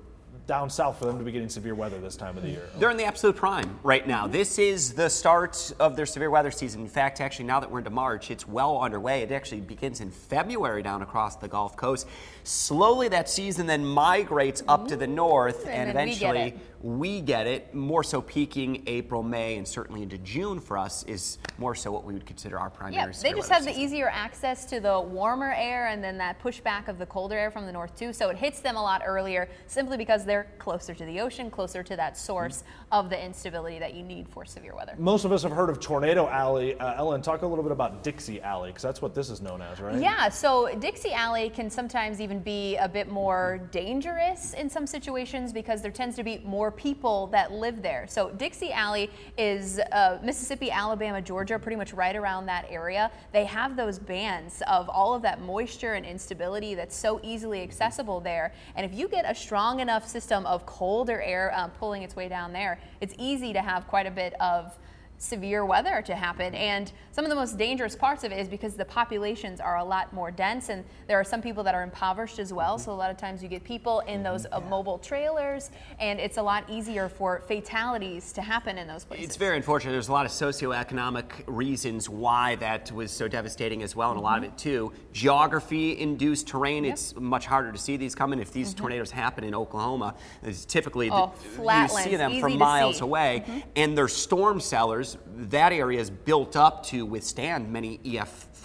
down 0.45 0.69
south 0.69 0.97
for 0.97 1.05
them 1.05 1.17
to 1.17 1.25
be 1.25 1.31
getting 1.31 1.49
severe 1.49 1.75
weather 1.75 1.99
this 1.99 2.15
time 2.15 2.37
of 2.37 2.43
the 2.43 2.49
year? 2.49 2.69
They're 2.77 2.89
in 2.89 2.97
the 2.97 3.03
absolute 3.05 3.35
prime 3.35 3.79
right 3.83 4.07
now. 4.07 4.27
This 4.27 4.59
is 4.59 4.93
the 4.93 5.09
start 5.09 5.73
of 5.79 5.95
their 5.95 6.05
severe 6.05 6.29
weather 6.29 6.51
season. 6.51 6.81
In 6.81 6.87
fact, 6.87 7.19
actually, 7.19 7.45
now 7.45 7.59
that 7.59 7.69
we're 7.69 7.79
into 7.79 7.89
March, 7.89 8.31
it's 8.31 8.47
well 8.47 8.79
underway. 8.79 9.21
It 9.23 9.31
actually 9.31 9.61
begins 9.61 9.99
in 9.99 10.11
February 10.11 10.83
down 10.83 11.01
across 11.01 11.35
the 11.35 11.47
Gulf 11.47 11.75
Coast. 11.75 12.07
Slowly, 12.43 13.09
that 13.09 13.29
season 13.29 13.65
then 13.67 13.85
migrates 13.85 14.63
up 14.67 14.87
to 14.87 14.95
the 14.95 15.07
north, 15.07 15.65
And 15.65 15.89
and, 15.89 15.97
then 15.97 16.07
we 16.07 16.15
get 16.15 16.35
eventually 16.35 16.59
it. 16.59 16.76
We 16.81 17.21
get 17.21 17.47
it. 17.47 17.73
More 17.73 18.03
so, 18.03 18.21
peaking 18.21 18.83
April, 18.87 19.23
May, 19.23 19.57
and 19.57 19.67
certainly 19.67 20.03
into 20.03 20.17
June 20.19 20.59
for 20.59 20.77
us 20.77 21.03
is 21.03 21.37
more 21.57 21.75
so 21.75 21.91
what 21.91 22.03
we 22.03 22.13
would 22.13 22.25
consider 22.25 22.59
our 22.59 22.69
primary. 22.69 22.95
Yeah, 22.95 23.05
they 23.07 23.33
just 23.33 23.49
weather 23.49 23.53
have 23.53 23.65
the 23.65 23.79
easier 23.79 24.09
access 24.09 24.65
to 24.65 24.79
the 24.79 24.99
warmer 24.99 25.53
air 25.57 25.87
and 25.87 26.03
then 26.03 26.17
that 26.19 26.41
pushback 26.41 26.87
of 26.87 26.97
the 26.97 27.05
colder 27.05 27.37
air 27.37 27.51
from 27.51 27.65
the 27.65 27.71
north 27.71 27.95
too. 27.97 28.13
So 28.13 28.29
it 28.29 28.37
hits 28.37 28.59
them 28.59 28.75
a 28.75 28.81
lot 28.81 29.01
earlier 29.05 29.49
simply 29.65 29.97
because 29.97 30.25
they're 30.25 30.47
closer 30.59 30.93
to 30.93 31.05
the 31.05 31.19
ocean, 31.19 31.49
closer 31.49 31.83
to 31.83 31.95
that 31.95 32.17
source 32.17 32.63
of 32.91 33.09
the 33.09 33.23
instability 33.23 33.79
that 33.79 33.93
you 33.93 34.03
need 34.03 34.27
for 34.27 34.45
severe 34.45 34.75
weather. 34.75 34.93
Most 34.97 35.25
of 35.25 35.31
us 35.31 35.43
have 35.43 35.51
heard 35.51 35.69
of 35.69 35.79
Tornado 35.79 36.27
Alley. 36.27 36.79
Uh, 36.79 36.95
Ellen, 36.97 37.21
talk 37.21 37.41
a 37.41 37.47
little 37.47 37.63
bit 37.63 37.71
about 37.71 38.03
Dixie 38.03 38.41
Alley, 38.41 38.69
because 38.69 38.83
that's 38.83 39.01
what 39.01 39.13
this 39.13 39.29
is 39.29 39.41
known 39.41 39.61
as, 39.61 39.79
right? 39.79 39.99
Yeah, 39.99 40.29
so 40.29 40.73
Dixie 40.79 41.13
Alley 41.13 41.49
can 41.49 41.69
sometimes 41.69 42.21
even 42.21 42.39
be 42.39 42.75
a 42.77 42.87
bit 42.87 43.09
more 43.09 43.67
dangerous 43.71 44.53
in 44.53 44.69
some 44.69 44.87
situations 44.87 45.51
because 45.51 45.81
there 45.81 45.91
tends 45.91 46.15
to 46.15 46.23
be 46.23 46.41
more 46.45 46.66
people 46.71 47.27
that 47.27 47.51
live 47.51 47.81
there. 47.81 48.05
So 48.07 48.31
Dixie 48.31 48.71
Alley 48.71 49.09
is 49.37 49.79
uh, 49.79 50.19
Mississippi, 50.23 50.71
Alabama, 50.71 51.21
Georgia, 51.21 51.59
pretty 51.59 51.75
much 51.75 51.93
right 51.93 52.15
around 52.15 52.45
that 52.47 52.65
area. 52.69 53.11
They 53.31 53.45
have 53.45 53.75
those 53.75 53.99
bands 53.99 54.61
of 54.67 54.89
all 54.89 55.13
of 55.13 55.21
that 55.21 55.41
moisture 55.41 55.93
and 55.93 56.05
instability 56.05 56.75
that's 56.75 56.95
so 56.95 57.19
easily 57.23 57.61
accessible 57.61 58.19
there. 58.19 58.53
And 58.75 58.85
if 58.85 58.97
you 58.97 59.07
get 59.07 59.29
a 59.29 59.35
strong 59.35 59.79
enough 59.79 60.07
system 60.07 60.45
of 60.45 60.65
colder 60.65 61.21
air 61.21 61.53
uh, 61.55 61.67
pulling 61.67 62.03
its 62.03 62.15
way 62.15 62.27
down 62.29 62.53
there, 62.53 62.79
it's 63.01 63.13
easy 63.17 63.53
to 63.53 63.61
have 63.61 63.87
quite 63.87 64.05
a 64.05 64.11
bit 64.11 64.33
of 64.41 64.77
severe 65.17 65.65
weather 65.65 66.01
to 66.05 66.15
happen. 66.15 66.53
And 66.55 66.91
some 67.11 67.25
of 67.25 67.29
the 67.29 67.35
most 67.35 67.57
dangerous 67.57 67.95
parts 67.95 68.23
of 68.23 68.31
it 68.31 68.39
is 68.39 68.47
because 68.47 68.75
the 68.75 68.85
populations 68.85 69.59
are 69.59 69.77
a 69.77 69.83
lot 69.83 70.13
more 70.13 70.29
dense 70.29 70.69
and 70.69 70.83
there 71.07 71.19
are 71.19 71.23
some 71.23 71.41
people 71.41 71.63
that 71.63 71.73
are 71.73 71.83
impoverished 71.83 72.39
as 72.39 72.53
well. 72.53 72.77
So 72.77 72.91
a 72.91 72.93
lot 72.93 73.09
of 73.09 73.17
times 73.17 73.41
you 73.41 73.49
get 73.49 73.63
people 73.63 74.01
in 74.01 74.21
those 74.21 74.45
uh, 74.51 74.59
mobile 74.61 74.99
trailers 74.99 75.71
and 75.99 76.19
it's 76.19 76.37
a 76.37 76.41
lot 76.41 76.69
easier 76.69 77.09
for 77.09 77.41
fatalities 77.47 78.31
to 78.33 78.41
happen 78.41 78.77
in 78.77 78.87
those 78.87 79.03
places. 79.03 79.25
It's 79.25 79.35
very 79.37 79.57
unfortunate. 79.57 79.91
There's 79.93 80.09
a 80.09 80.11
lot 80.11 80.25
of 80.25 80.31
socioeconomic 80.31 81.43
reasons 81.47 82.09
why 82.09 82.55
that 82.55 82.91
was 82.91 83.11
so 83.11 83.27
devastating 83.27 83.81
as 83.83 83.95
well, 83.95 84.11
and 84.11 84.19
a 84.19 84.21
lot 84.21 84.37
of 84.37 84.43
it 84.43 84.57
too. 84.57 84.91
Geography 85.13 85.99
induced 85.99 86.47
terrain, 86.47 86.85
it's 86.85 87.15
much 87.15 87.45
harder 87.45 87.71
to 87.71 87.77
see 87.77 87.97
these 87.97 88.13
coming. 88.13 88.39
If 88.39 88.51
these 88.51 88.73
tornadoes 88.73 89.11
happen 89.11 89.43
in 89.43 89.55
Oklahoma, 89.55 90.15
it's 90.43 90.65
typically. 90.65 91.09
Oh, 91.11 91.33
the, 91.55 91.81
you 91.81 91.87
see 91.87 92.15
them 92.15 92.39
from 92.39 92.57
miles 92.57 92.97
see. 92.97 93.03
Away, 93.03 93.63
and 93.75 93.97
they're 93.97 94.07
storm 94.07 94.59
cellars. 94.59 95.06
That 95.35 95.71
area 95.71 95.99
is 95.99 96.09
built 96.09 96.55
up 96.55 96.85
to 96.87 97.05
withstand 97.05 97.71
many 97.71 97.99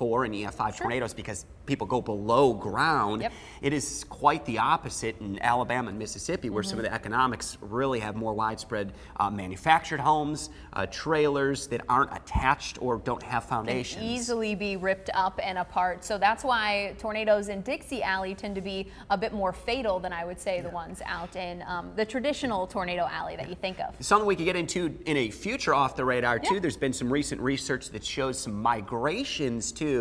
EF4 0.02 0.26
and 0.26 0.34
EF5 0.34 0.76
tornadoes 0.76 1.14
because 1.14 1.46
people 1.66 1.86
go 1.86 2.00
below 2.00 2.52
ground. 2.54 3.22
Yep. 3.22 3.32
It 3.60 3.72
is 3.72 4.04
quite 4.08 4.44
the 4.46 4.58
opposite 4.58 5.20
in 5.20 5.40
Alabama 5.40 5.90
and 5.90 5.98
Mississippi, 5.98 6.50
where 6.50 6.64
some 6.64 6.78
of 6.78 6.84
the 6.84 6.92
economics 6.92 7.56
really 7.60 8.00
have 8.00 8.16
more 8.16 8.34
widespread 8.34 8.92
uh, 9.16 9.30
manufactured 9.30 10.00
homes, 10.00 10.50
uh, 10.72 10.86
trailers 10.86 11.68
that 11.68 11.82
aren't 11.88 12.12
attached 12.16 12.78
or 12.82 12.98
don't 12.98 13.22
have 13.22 13.44
can 13.44 13.50
foundations. 13.50 14.02
easily 14.02 14.54
be 14.54 14.76
ripped 14.76 15.10
up 15.14 15.38
and 15.42 15.58
apart. 15.58 16.04
So 16.04 16.18
that's 16.18 16.42
why 16.42 16.94
tornadoes 16.98 17.48
in 17.48 17.62
Dixie 17.62 18.02
Alley 18.02 18.34
tend 18.34 18.56
to 18.56 18.60
be 18.60 18.88
a 19.10 19.16
bit 19.16 19.32
more 19.32 19.52
fatal 19.52 20.00
than 20.00 20.12
I 20.12 20.24
would 20.24 20.40
say 20.40 20.60
the 20.60 20.70
ones 20.70 21.00
out 21.06 21.36
in 21.36 21.62
um, 21.66 21.92
the 21.94 22.04
traditional 22.04 22.66
tornado 22.66 23.06
alley 23.08 23.36
that 23.36 23.48
you 23.48 23.54
think 23.54 23.78
of. 23.78 23.94
Something 24.04 24.26
we 24.26 24.34
could 24.34 24.46
get 24.46 24.56
into 24.56 24.98
in 25.06 25.16
a 25.16 25.30
future 25.30 25.74
off 25.74 25.94
the 25.94 26.04
radar 26.04 26.40
too. 26.40 26.54
Yeah. 26.54 26.60
There's 26.60 26.76
been 26.76 26.92
some 26.92 27.12
recent 27.12 27.40
research 27.40 27.90
that 27.90 28.04
shows 28.04 28.38
some 28.38 28.60
migrations 28.60 29.70
too 29.70 29.91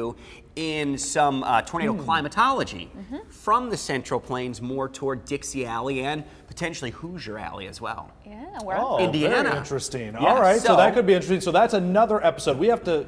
in 0.55 0.98
some 0.98 1.43
uh, 1.43 1.62
tornado 1.62 1.93
Hmm. 1.93 2.03
climatology 2.03 2.91
Mm-hmm. 2.98 3.29
from 3.29 3.69
the 3.69 3.77
Central 3.77 4.19
Plains 4.19 4.62
more 4.62 4.89
toward 4.89 5.24
Dixie 5.25 5.65
Alley 5.65 6.01
and 6.01 6.24
potentially 6.48 6.91
Hoosier 6.91 7.38
Alley 7.38 7.67
as 7.67 7.79
well. 7.79 8.12
Yeah, 8.25 8.57
we're 8.63 8.75
Oh, 8.77 8.98
Indiana. 9.00 9.43
Very 9.43 9.57
interesting. 9.57 10.13
Yeah, 10.13 10.19
All 10.19 10.41
right, 10.41 10.60
so, 10.60 10.67
so- 10.69 10.75
that 10.77 10.93
could 10.93 11.05
be 11.05 11.13
interesting. 11.13 11.41
So 11.41 11.51
that's 11.51 11.74
another 11.74 12.24
episode. 12.25 12.57
We 12.57 12.67
have 12.67 12.83
to 12.86 13.05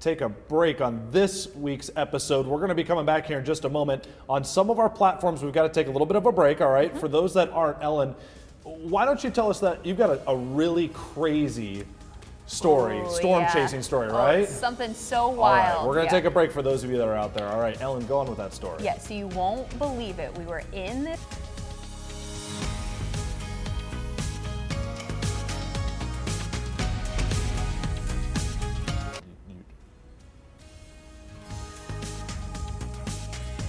take 0.00 0.20
a 0.22 0.28
break 0.30 0.80
on 0.80 1.06
this 1.10 1.54
week's 1.54 1.90
episode. 1.94 2.46
We're 2.46 2.56
going 2.56 2.70
to 2.70 2.74
be 2.74 2.84
coming 2.84 3.04
back 3.04 3.26
here 3.26 3.38
in 3.38 3.44
just 3.44 3.64
a 3.66 3.68
moment. 3.68 4.06
On 4.28 4.42
some 4.42 4.70
of 4.70 4.78
our 4.78 4.88
platforms, 4.90 5.42
we've 5.42 5.52
got 5.52 5.62
to 5.64 5.68
take 5.68 5.88
a 5.88 5.90
little 5.90 6.06
bit 6.06 6.16
of 6.16 6.24
a 6.26 6.32
break, 6.32 6.60
all 6.62 6.70
right? 6.70 6.96
For 6.98 7.06
those 7.06 7.34
that 7.34 7.50
aren't, 7.50 7.82
Ellen, 7.82 8.14
why 8.64 9.04
don't 9.04 9.22
you 9.22 9.30
tell 9.30 9.50
us 9.50 9.60
that 9.60 9.84
you've 9.84 9.98
got 9.98 10.10
a, 10.10 10.30
a 10.30 10.36
really 10.36 10.88
crazy 10.88 11.84
story, 12.50 13.00
Ooh, 13.00 13.10
storm 13.10 13.42
yeah. 13.42 13.52
chasing 13.54 13.82
story, 13.82 14.08
Oh, 14.10 14.16
right? 14.18 14.48
something 14.48 14.92
so 14.92 15.28
wild. 15.28 15.78
right, 15.78 15.86
we're 15.86 15.94
going 15.94 16.08
to 16.08 16.12
yeah. 16.14 16.20
take 16.20 16.24
a 16.26 16.30
break 16.30 16.50
for 16.50 16.62
those 16.62 16.82
of 16.82 16.90
you 16.90 16.98
that 16.98 17.06
are 17.06 17.14
out 17.14 17.32
there. 17.32 17.46
All 17.48 17.60
right, 17.60 17.80
Ellen, 17.80 18.04
go 18.06 18.18
on 18.18 18.28
with 18.28 18.38
that 18.38 18.52
story. 18.52 18.82
Yeah, 18.82 18.98
so 18.98 19.14
you 19.14 19.28
won't 19.28 19.78
believe 19.78 20.18
it. 20.18 20.36
We 20.36 20.44
were 20.44 20.62
in 20.72 21.04
this. 21.04 21.20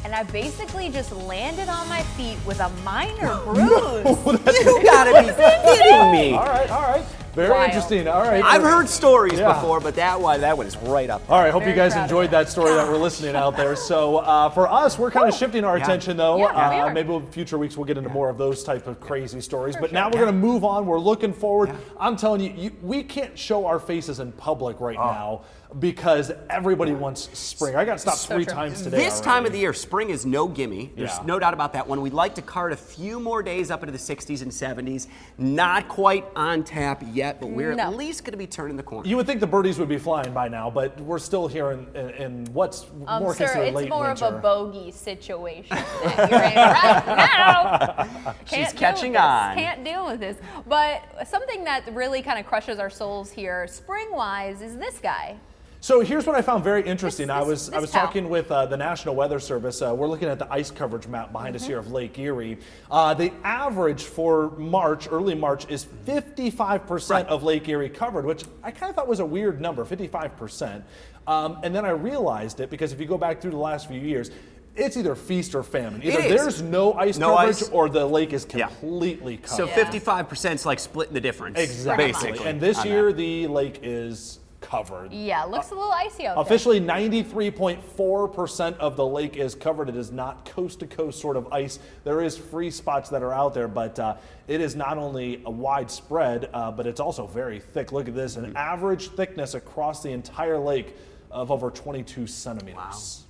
And 0.03 0.15
I 0.15 0.23
basically 0.23 0.89
just 0.89 1.11
landed 1.13 1.69
on 1.69 1.87
my 1.87 2.01
feet 2.17 2.37
with 2.45 2.59
a 2.59 2.69
minor 2.83 3.35
bruise. 3.45 4.05
You 4.65 4.83
gotta 4.83 5.21
be 5.21 5.77
kidding 5.77 6.11
me! 6.11 6.33
All 6.33 6.45
right, 6.45 6.69
all 6.69 6.81
right. 6.81 7.05
Very 7.33 7.49
Wild. 7.49 7.65
interesting. 7.65 8.07
All 8.07 8.21
right. 8.23 8.43
I've 8.43 8.61
heard 8.61 8.89
stories 8.89 9.39
Yeah. 9.39 9.53
before, 9.53 9.79
but 9.79 9.95
that 9.95 10.19
one, 10.19 10.41
that 10.41 10.57
one 10.57 10.67
is 10.67 10.75
right 10.77 11.09
up. 11.09 11.21
All 11.29 11.39
right, 11.39 11.51
hope 11.51 11.61
Very 11.63 11.71
you 11.71 11.77
guys 11.77 11.95
enjoyed 11.95 12.29
that 12.31 12.49
story 12.49 12.73
that 12.73 12.87
we're 12.87 12.97
listening 12.97 13.35
out 13.35 13.55
there. 13.55 13.75
So 13.77 14.17
uh, 14.17 14.49
for 14.49 14.67
us, 14.69 14.99
we're 14.99 15.11
kind 15.11 15.29
of 15.29 15.33
shifting 15.35 15.63
our 15.63 15.77
Yeah. 15.77 15.83
attention 15.85 16.17
though. 16.17 16.37
Yeah, 16.37 16.69
we 16.69 16.75
uh, 16.79 16.85
are. 16.87 16.93
maybe 16.93 17.13
in 17.13 17.25
future 17.27 17.57
weeks 17.57 17.77
we'll 17.77 17.85
get 17.85 17.97
into 17.97 18.09
more 18.09 18.29
of 18.29 18.37
those 18.37 18.63
type 18.63 18.85
of 18.87 18.99
crazy 18.99 19.39
stories. 19.39 19.75
For 19.75 19.81
but 19.81 19.93
now 19.93 20.07
we're 20.07 20.19
going 20.19 20.25
to 20.27 20.31
move 20.33 20.65
on. 20.65 20.85
We're 20.85 20.99
looking 20.99 21.31
forward. 21.33 21.71
I'm 21.99 22.17
telling 22.17 22.41
you, 22.41 22.51
you, 22.55 22.71
we 22.81 23.01
can't 23.03 23.37
show 23.39 23.65
our 23.65 23.79
faces 23.79 24.19
in 24.19 24.33
public 24.33 24.79
right 24.81 24.97
Oh. 24.99 25.05
now 25.05 25.41
because 25.79 26.31
everybody 26.49 26.91
wants 26.93 27.29
spring. 27.37 27.75
I 27.75 27.85
got 27.85 27.99
stopped 28.01 28.17
So 28.17 28.35
three 28.35 28.45
true. 28.45 28.53
times 28.53 28.81
today. 28.81 28.97
This 28.97 29.21
time 29.21 29.45
of 29.45 29.51
the 29.53 29.59
year, 29.59 29.73
spring 29.73 30.09
is 30.09 30.25
no 30.25 30.47
gimme. 30.47 30.91
There's 30.97 31.17
Yeah. 31.17 31.23
no 31.25 31.39
doubt 31.39 31.53
about 31.53 31.73
that 31.73 31.87
one. 31.87 32.01
We'd 32.01 32.13
like 32.13 32.35
to 32.35 32.41
cart 32.41 32.73
a 32.73 32.75
few 32.75 33.19
more 33.19 33.41
days 33.41 33.71
up 33.71 33.81
into 33.81 33.91
the 33.91 33.97
60s 33.97 34.41
and 34.41 34.51
70s. 34.51 35.07
Not 35.37 35.87
quite 35.87 36.25
on 36.35 36.63
tap 36.63 37.03
yet, 37.13 37.39
but 37.39 37.49
we're 37.51 37.73
No. 37.73 37.83
at 37.83 37.95
least 37.95 38.23
going 38.25 38.33
to 38.33 38.37
be 38.37 38.47
turning 38.47 38.75
the 38.75 38.83
corner. 38.83 39.07
You 39.07 39.15
would 39.17 39.25
think 39.25 39.39
the 39.39 39.47
birdies 39.47 39.79
would 39.79 39.87
be 39.89 39.97
flying 39.97 40.33
by 40.33 40.47
now, 40.49 40.69
but 40.69 40.99
we're 40.99 41.19
still 41.19 41.47
here 41.47 41.71
in, 41.71 41.87
in, 41.95 42.09
in 42.09 42.45
what's 42.53 42.85
Um, 43.07 43.23
more 43.23 43.33
sir, 43.33 43.45
considered 43.45 43.63
it's 43.67 43.75
late 43.75 43.89
more 43.89 44.07
winter. 44.07 44.25
of 44.25 44.33
a 44.35 44.37
bogey 44.39 44.91
situation 44.91 45.77
that 46.03 46.29
you're 46.29 46.41
in 46.41 46.55
right 46.55 47.05
now. 47.07 48.33
She's 48.45 48.49
Can't 48.57 48.71
deal 48.71 48.79
catching 48.79 49.11
with 49.13 49.21
this. 49.21 49.25
on. 49.25 49.55
Can't 49.55 49.83
deal 49.85 50.05
with 50.05 50.19
this. 50.19 50.37
But 50.67 51.01
something 51.27 51.63
that 51.63 51.83
really 51.93 52.21
kind 52.21 52.39
of 52.39 52.45
crushes 52.45 52.77
our 52.79 52.89
souls 52.89 53.31
here, 53.31 53.67
spring-wise, 53.67 54.61
is 54.61 54.77
this 54.77 54.99
guy. 54.99 55.37
So 55.83 56.01
here's 56.01 56.27
what 56.27 56.35
I 56.35 56.43
found 56.43 56.63
very 56.63 56.83
interesting. 56.85 57.27
This- 57.27 57.35
I 57.35 57.41
was 57.41 57.69
I 57.71 57.79
was 57.79 57.89
pal. 57.89 58.05
talking 58.05 58.29
with 58.29 58.51
uh, 58.51 58.67
the 58.67 58.77
National 58.77 59.15
Weather 59.15 59.39
Service. 59.39 59.81
Uh, 59.81 59.95
we're 59.95 60.07
looking 60.07 60.29
at 60.29 60.37
the 60.37 60.51
ice 60.53 60.69
coverage 60.69 61.07
map 61.07 61.31
behind 61.31 61.55
Mm-hmm. 61.55 61.63
us 61.63 61.67
here 61.67 61.79
of 61.79 61.91
Lake 61.91 62.19
Erie. 62.19 62.59
Uh, 62.91 63.15
the 63.15 63.33
average 63.43 64.03
for 64.03 64.51
March, 64.57 65.07
early 65.11 65.33
March, 65.33 65.67
is 65.71 65.85
55% 66.05 67.25
of 67.25 67.41
Lake 67.41 67.67
Erie 67.67 67.89
covered, 67.89 68.25
which 68.25 68.43
I 68.63 68.69
kind 68.69 68.91
of 68.91 68.95
thought 68.95 69.07
was 69.07 69.21
a 69.21 69.25
weird 69.25 69.59
number, 69.59 69.83
55%. 69.83 70.83
Um, 71.25 71.57
and 71.63 71.73
then 71.73 71.83
I 71.83 71.89
realized 71.89 72.59
it 72.59 72.69
because 72.69 72.93
if 72.93 72.99
you 72.99 73.07
go 73.07 73.17
back 73.17 73.41
through 73.41 73.51
the 73.51 73.57
last 73.57 73.87
few 73.87 73.99
years. 73.99 74.29
It's 74.73 74.95
either 74.95 75.15
feast 75.15 75.53
or 75.53 75.63
famine. 75.63 76.01
Either 76.01 76.21
there's 76.29 76.61
no 76.61 76.93
ice 76.93 77.17
No 77.17 77.35
coverage 77.35 77.57
ice. 77.57 77.69
or 77.69 77.89
the 77.89 78.05
lake 78.05 78.31
is 78.31 78.47
Yeah. 78.55 78.67
completely 78.67 79.35
covered. 79.37 79.55
So 79.57 79.67
55% 79.67 80.53
is 80.55 80.65
like 80.65 80.79
splitting 80.79 81.13
the 81.13 81.19
difference. 81.19 81.59
exactly. 81.59 82.05
Basically. 82.13 82.45
And 82.47 82.61
this 82.61 82.85
year 82.85 83.07
that. 83.07 83.17
the 83.17 83.47
lake 83.47 83.79
is 83.83 84.39
covered. 84.71 85.11
Yeah, 85.11 85.43
looks 85.43 85.71
a 85.71 85.75
little 85.75 85.91
icy 85.91 86.25
out 86.25 86.35
there. 86.35 86.41
Officially, 86.41 86.79
93.4% 86.79 88.77
of 88.77 88.95
the 88.95 89.05
lake 89.05 89.35
is 89.35 89.53
covered. 89.53 89.89
It 89.89 89.97
is 89.97 90.11
not 90.11 90.45
coast 90.45 90.79
to 90.79 90.87
coast 90.87 91.19
sort 91.19 91.35
of 91.35 91.51
ice. 91.51 91.79
There 92.05 92.21
is 92.21 92.37
free 92.37 92.71
spots 92.71 93.09
that 93.09 93.21
are 93.21 93.33
out 93.33 93.53
there, 93.53 93.67
but 93.67 93.99
uh, 93.99 94.15
it 94.47 94.61
is 94.61 94.73
not 94.75 94.97
only 94.97 95.41
a 95.45 95.51
widespread, 95.51 96.49
uh, 96.53 96.71
but 96.71 96.87
it's 96.87 97.01
also 97.01 97.27
very 97.27 97.59
thick. 97.59 97.91
Look 97.91 98.07
at 98.07 98.15
this 98.15 98.37
an 98.37 98.55
average 98.55 99.09
thickness 99.09 99.55
across 99.55 100.01
the 100.01 100.11
entire 100.11 100.57
lake 100.57 100.95
of 101.29 101.51
over 101.51 101.69
22 101.69 102.25
centimeters. 102.25 103.25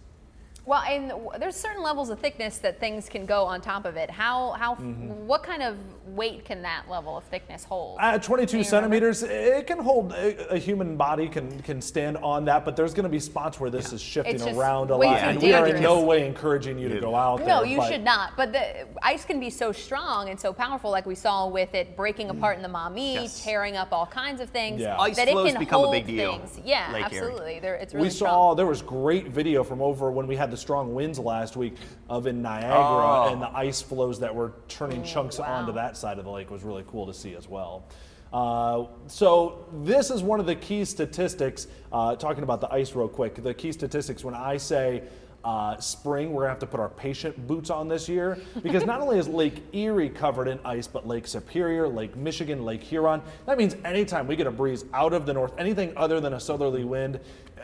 Well, 0.63 0.81
and 0.87 1.11
there's 1.41 1.55
certain 1.55 1.81
levels 1.81 2.11
of 2.11 2.19
thickness 2.19 2.59
that 2.59 2.79
things 2.79 3.09
can 3.09 3.25
go 3.25 3.45
on 3.45 3.61
top 3.61 3.85
of 3.85 3.95
it. 3.97 4.11
How, 4.11 4.51
how, 4.51 4.75
Mm-hmm. 4.75 5.27
what 5.27 5.41
kind 5.43 5.61
of 5.63 5.75
weight 6.05 6.45
can 6.45 6.61
that 6.61 6.83
level 6.89 7.17
of 7.17 7.23
thickness 7.25 7.63
hold? 7.63 7.97
At 7.99 8.21
22 8.21 8.51
Do 8.51 8.57
you 8.57 8.63
remember? 8.63 8.69
centimeters, 9.13 9.23
it 9.23 9.65
can 9.67 9.79
hold 9.79 10.11
a, 10.13 10.53
a 10.53 10.57
human 10.59 10.97
body 10.97 11.27
can 11.27 11.59
can 11.63 11.81
stand 11.81 12.17
on 12.17 12.45
that, 12.45 12.63
but 12.63 12.75
there's 12.75 12.93
going 12.93 13.03
to 13.03 13.09
be 13.09 13.19
spots 13.19 13.59
where 13.59 13.69
this 13.71 13.91
is 13.91 14.01
shifting 14.01 14.39
around 14.55 14.91
a 14.91 14.95
lot, 14.97 15.17
and 15.17 15.41
we 15.41 15.53
are 15.53 15.67
in 15.67 15.81
no 15.81 15.99
way 16.01 16.25
encouraging 16.27 16.77
you 16.77 16.89
to 16.89 16.99
go 16.99 17.15
out 17.15 17.37
there. 17.39 17.47
No, 17.47 17.63
you 17.63 17.77
but- 17.77 17.91
should 17.91 18.03
not. 18.03 18.37
But 18.37 18.53
the 18.53 18.87
ice 19.01 19.25
can 19.25 19.39
be 19.39 19.49
so 19.49 19.71
strong 19.71 20.29
and 20.29 20.39
so 20.39 20.53
powerful, 20.53 20.91
like 20.91 21.05
we 21.07 21.15
saw 21.15 21.47
with 21.47 21.73
it 21.73 21.95
breaking 21.97 22.29
apart 22.29 22.55
in 22.57 22.61
the 22.63 22.69
Maumee, 22.69 23.13
Yes. 23.15 23.43
tearing 23.43 23.75
up 23.77 23.91
all 23.91 24.05
kinds 24.05 24.41
of 24.41 24.49
things. 24.51 24.79
Yeah. 24.81 24.97
Ice 24.99 25.15
that 25.17 25.27
it 25.27 25.31
flows 25.31 25.51
can 25.51 25.59
become 25.59 25.81
a 25.81 25.83
hold 25.85 25.95
big 25.95 26.05
deal, 26.07 26.37
Things. 26.37 26.59
Yeah, 26.63 26.91
Lake 26.93 27.05
absolutely. 27.05 27.59
They're, 27.59 27.75
it's 27.75 27.93
really 27.95 28.05
we 28.07 28.11
saw 28.11 28.53
there 28.53 28.67
was 28.67 28.81
great 28.83 29.27
video 29.29 29.63
from 29.63 29.81
over 29.81 30.11
when 30.11 30.27
we 30.27 30.35
had 30.35 30.50
the 30.51 30.57
strong 30.57 30.93
winds 30.93 31.17
last 31.17 31.55
week 31.55 31.75
of 32.09 32.27
in 32.27 32.41
Niagara 32.41 33.25
Oh. 33.25 33.29
and 33.31 33.41
the 33.41 33.49
ice 33.57 33.81
flows 33.81 34.19
that 34.19 34.33
were 34.35 34.53
turning 34.67 35.03
chunks 35.03 35.39
wow. 35.39 35.45
onto 35.45 35.71
that 35.73 35.97
side 35.97 36.19
of 36.19 36.25
the 36.25 36.31
lake 36.31 36.51
was 36.51 36.63
really 36.63 36.83
cool 36.87 37.07
to 37.07 37.13
see 37.13 37.35
as 37.35 37.47
well. 37.47 37.85
Uh, 38.31 38.85
so 39.07 39.65
this 39.83 40.09
is 40.09 40.21
one 40.23 40.39
of 40.39 40.45
the 40.45 40.55
key 40.55 40.85
statistics. 40.85 41.67
Uh, 41.91 42.15
talking 42.15 42.43
about 42.43 42.61
the 42.61 42.71
ice 42.71 42.95
real 42.95 43.09
quick, 43.09 43.35
the 43.35 43.53
key 43.53 43.71
statistics 43.71 44.23
when 44.23 44.35
I 44.35 44.57
say. 44.57 45.03
Uh, 45.43 45.75
spring, 45.79 46.31
we're 46.33 46.43
gonna 46.43 46.49
have 46.49 46.59
to 46.59 46.67
put 46.67 46.79
our 46.79 46.87
patient 46.89 47.47
boots 47.47 47.71
on 47.71 47.87
this 47.87 48.07
year 48.07 48.37
because 48.61 48.85
not 48.85 49.01
only 49.01 49.17
is 49.17 49.27
Lake 49.27 49.63
Erie 49.73 50.07
covered 50.07 50.47
in 50.47 50.59
ice, 50.63 50.85
but 50.85 51.07
Lake 51.07 51.25
Superior, 51.25 51.87
Lake 51.87 52.15
Michigan, 52.15 52.63
Lake 52.63 52.83
Huron. 52.83 53.23
That 53.47 53.57
means 53.57 53.75
anytime 53.83 54.27
we 54.27 54.35
get 54.35 54.45
a 54.45 54.51
breeze 54.51 54.85
out 54.93 55.13
of 55.13 55.25
the 55.25 55.33
north, 55.33 55.51
anything 55.57 55.93
other 55.97 56.19
than 56.19 56.33
a 56.33 56.39
southerly 56.39 56.83
wind, 56.83 57.19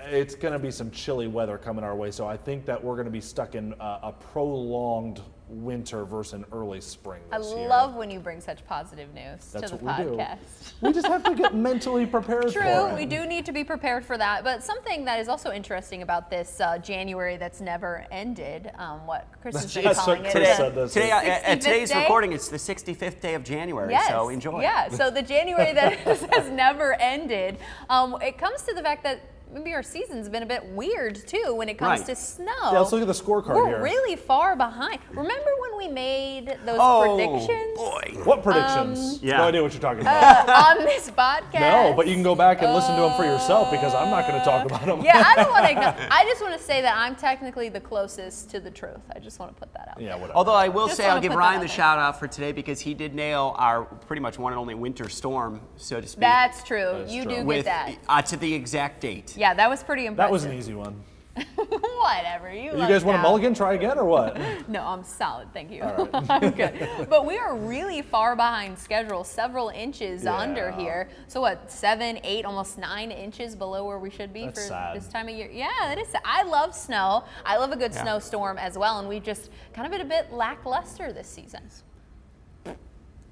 it's 0.10 0.36
going 0.36 0.54
to 0.54 0.60
be 0.60 0.72
some 0.72 0.92
chilly 0.92 1.28
weather 1.28 1.58
coming 1.58 1.84
our 1.84 1.96
way. 1.96 2.12
So 2.12 2.28
I 2.28 2.38
think 2.38 2.66
that 2.66 2.84
we're 2.84 2.96
going 2.96 3.06
to 3.06 3.12
be 3.12 3.22
stuck 3.22 3.56
in 3.56 3.74
uh, 3.74 4.00
a 4.04 4.12
prolonged 4.12 5.22
winter 5.50 6.04
versus 6.04 6.34
an 6.34 6.46
early 6.52 6.82
spring 6.82 7.22
I 7.32 7.38
year. 7.38 7.70
love 7.70 7.96
when 7.96 8.12
you 8.12 8.20
bring 8.20 8.42
such 8.42 8.66
positive 8.66 9.14
news 9.14 9.50
That's 9.54 9.72
to 9.72 9.78
the 9.78 9.86
what 9.86 9.98
we 9.98 10.04
do. 10.04 10.10
podcast. 10.18 10.74
We 10.82 10.92
just 10.92 11.08
have 11.08 11.24
to 11.24 11.36
get 11.36 11.56
mentally 11.70 12.06
prepared 12.06 12.52
for 12.52 12.60
True, 12.60 12.94
we 12.96 13.06
do 13.06 13.26
need 13.26 13.46
to 13.46 13.54
be 13.54 13.64
prepared 13.64 14.04
for 14.04 14.18
that. 14.18 14.44
But 14.44 14.62
something 14.62 15.06
that 15.06 15.22
is 15.22 15.30
also 15.30 15.54
interesting 15.54 16.02
about 16.02 16.30
this 16.30 16.60
uh, 16.60 16.78
January 16.80 17.38
that's 17.38 17.62
never 17.62 18.06
ended, 18.12 18.72
um, 18.76 19.08
what 19.08 19.26
Chris 19.42 19.56
has 19.56 19.74
been 19.74 19.86
That's 19.86 20.00
calling 20.00 20.20
what 20.24 20.28
it. 20.28 20.32
Chris 20.34 20.50
the- 20.50 20.56
said 20.56 20.76
this 20.76 20.94
Today, 20.94 21.06
week. 21.06 21.14
uh, 21.14 21.50
at 21.50 21.62
today's 21.62 21.92
day? 21.92 22.02
recording, 22.02 22.34
it's 22.34 22.50
the 22.50 22.58
65th 22.58 23.22
day 23.22 23.34
of 23.34 23.46
January, 23.46 23.92
Yes. 23.94 24.10
so 24.10 24.28
enjoy. 24.28 24.62
Yeah. 24.62 24.90
So 24.90 25.10
the 25.10 25.22
January 25.22 25.72
that 25.72 25.94
has, 26.00 26.22
has 26.34 26.50
never 26.50 26.94
ended. 27.00 27.58
Um, 27.90 28.18
it 28.22 28.38
comes 28.38 28.64
to 28.64 28.74
the 28.74 28.84
fact 28.84 29.02
that 29.06 29.22
maybe 29.52 29.74
our 29.74 29.84
season's 29.84 30.30
been 30.30 30.44
a 30.44 30.48
bit 30.48 30.64
weird 30.66 31.16
too 31.28 31.54
when 31.56 31.70
it 31.70 31.78
comes 31.78 32.00
Right. 32.02 32.08
to 32.08 32.16
snow. 32.16 32.52
Yeah, 32.72 32.80
let's 32.80 32.92
look 32.92 33.02
at 33.02 33.08
the 33.08 33.14
scorecard 33.14 33.56
We're 33.56 33.68
here. 33.68 33.82
really 33.84 34.16
far 34.16 34.56
behind. 34.56 35.00
Remember 35.10 35.50
when 35.60 35.67
we 35.78 35.88
made 35.88 36.58
those 36.66 36.78
Oh, 36.80 37.16
predictions 37.16 37.78
boy. 37.78 38.24
What 38.24 38.44
predictions? 38.44 39.22
Yeah. 39.22 39.38
No 39.38 39.44
idea 39.44 39.62
what 39.64 39.72
you're 39.74 39.82
talking 39.82 40.02
about. 40.02 40.50
on 40.80 40.86
this 40.86 41.10
podcast? 41.12 41.60
no, 41.60 41.94
but 41.96 42.08
you 42.08 42.14
can 42.14 42.24
go 42.24 42.36
back 42.36 42.62
and 42.62 42.74
listen 42.74 42.96
to 42.96 43.02
them 43.02 43.14
for 43.16 43.24
yourself 43.24 43.70
because 43.72 43.94
I'm 43.94 44.10
not 44.10 44.28
going 44.28 44.40
to 44.40 44.46
talk 44.46 44.66
about 44.66 44.86
them. 44.86 45.02
Yeah, 45.04 45.24
I 45.26 45.36
don't 45.36 45.50
want 45.52 45.66
to. 45.68 46.14
I 46.14 46.24
just 46.26 46.42
want 46.42 46.58
to 46.58 46.64
say 46.64 46.82
that 46.82 46.96
I'm 46.98 47.16
technically 47.16 47.70
the 47.70 47.80
closest 47.80 48.50
to 48.52 48.60
the 48.60 48.72
truth. 48.72 49.00
I 49.16 49.20
just 49.20 49.40
want 49.40 49.56
to 49.56 49.60
put 49.60 49.72
that 49.74 49.90
out. 49.90 50.02
yeah, 50.02 50.10
there. 50.10 50.18
whatever. 50.18 50.38
Although 50.38 50.54
I 50.56 50.68
will 50.70 50.88
Just 50.88 50.98
say, 50.98 51.08
I'll 51.08 51.22
give 51.22 51.34
Ryan 51.36 51.62
the 51.62 51.68
shout 51.68 52.00
out 52.00 52.20
for 52.20 52.28
today 52.28 52.52
because 52.52 52.80
he 52.80 52.94
did 52.94 53.14
nail 53.14 53.54
our 53.58 53.86
pretty 53.86 54.22
much 54.22 54.40
one 54.40 54.54
and 54.54 54.60
only 54.60 54.76
winter 54.76 55.10
storm, 55.10 55.62
so 55.78 56.02
to 56.02 56.08
speak. 56.08 56.22
That's 56.22 56.64
true. 56.64 56.78
That 56.92 57.02
is 57.02 57.14
you 57.14 57.24
true. 57.24 57.36
do 57.38 57.44
with 57.46 57.66
get 57.66 57.66
that. 57.66 57.98
uh, 58.10 58.22
to 58.24 58.38
the 58.38 58.54
exact 58.54 59.02
date. 59.02 59.36
Yeah, 59.38 59.54
that 59.54 59.70
was 59.70 59.84
pretty 59.84 60.06
impressive. 60.06 60.28
that 60.30 60.32
was 60.32 60.44
an 60.46 60.54
easy 60.54 60.74
one. 60.74 61.02
Whatever. 61.56 62.52
You, 62.54 62.72
You 62.72 62.88
guys 62.88 63.04
want 63.04 63.18
a 63.20 63.22
mulligan? 63.22 63.54
Try 63.54 63.74
again 63.74 63.98
or 63.98 64.06
what? 64.06 64.38
No, 64.68 64.82
I'm 64.86 65.04
solid. 65.04 65.52
Thank 65.54 65.72
you. 65.72 65.82
I'm 66.30 66.52
good. 66.52 66.90
But 67.10 67.26
we 67.26 67.38
are 67.38 67.56
really 67.56 68.02
far 68.02 68.36
behind 68.36 68.78
schedule, 68.78 69.24
several 69.24 69.70
inches 69.70 70.26
under 70.26 70.72
here. 70.72 71.10
So 71.28 71.40
what? 71.42 71.72
Seven, 71.72 72.20
eight, 72.24 72.44
almost 72.46 72.78
nine 72.78 73.12
inches 73.12 73.56
below 73.56 73.86
where 73.86 74.00
we 74.00 74.10
should 74.10 74.34
be 74.34 74.46
That's 74.46 74.60
for 74.62 74.68
sad. 74.68 74.96
this 74.98 75.08
time 75.08 75.30
of 75.30 75.36
year. 75.36 75.50
Yeah, 75.52 75.92
it 75.92 76.00
is. 76.00 76.08
I 76.26 76.44
love 76.44 76.76
snow. 76.76 77.24
I 77.46 77.58
love 77.58 77.72
a 77.72 77.78
good 77.78 77.94
Yeah. 77.94 78.04
snowstorm 78.04 78.58
as 78.58 78.78
well, 78.78 79.00
and 79.00 79.08
we 79.08 79.20
just 79.20 79.50
kind 79.74 79.86
of 79.86 79.92
been 79.92 80.02
a 80.02 80.10
bit 80.10 80.34
lackluster 80.34 81.14
this 81.14 81.28
season. 81.28 81.62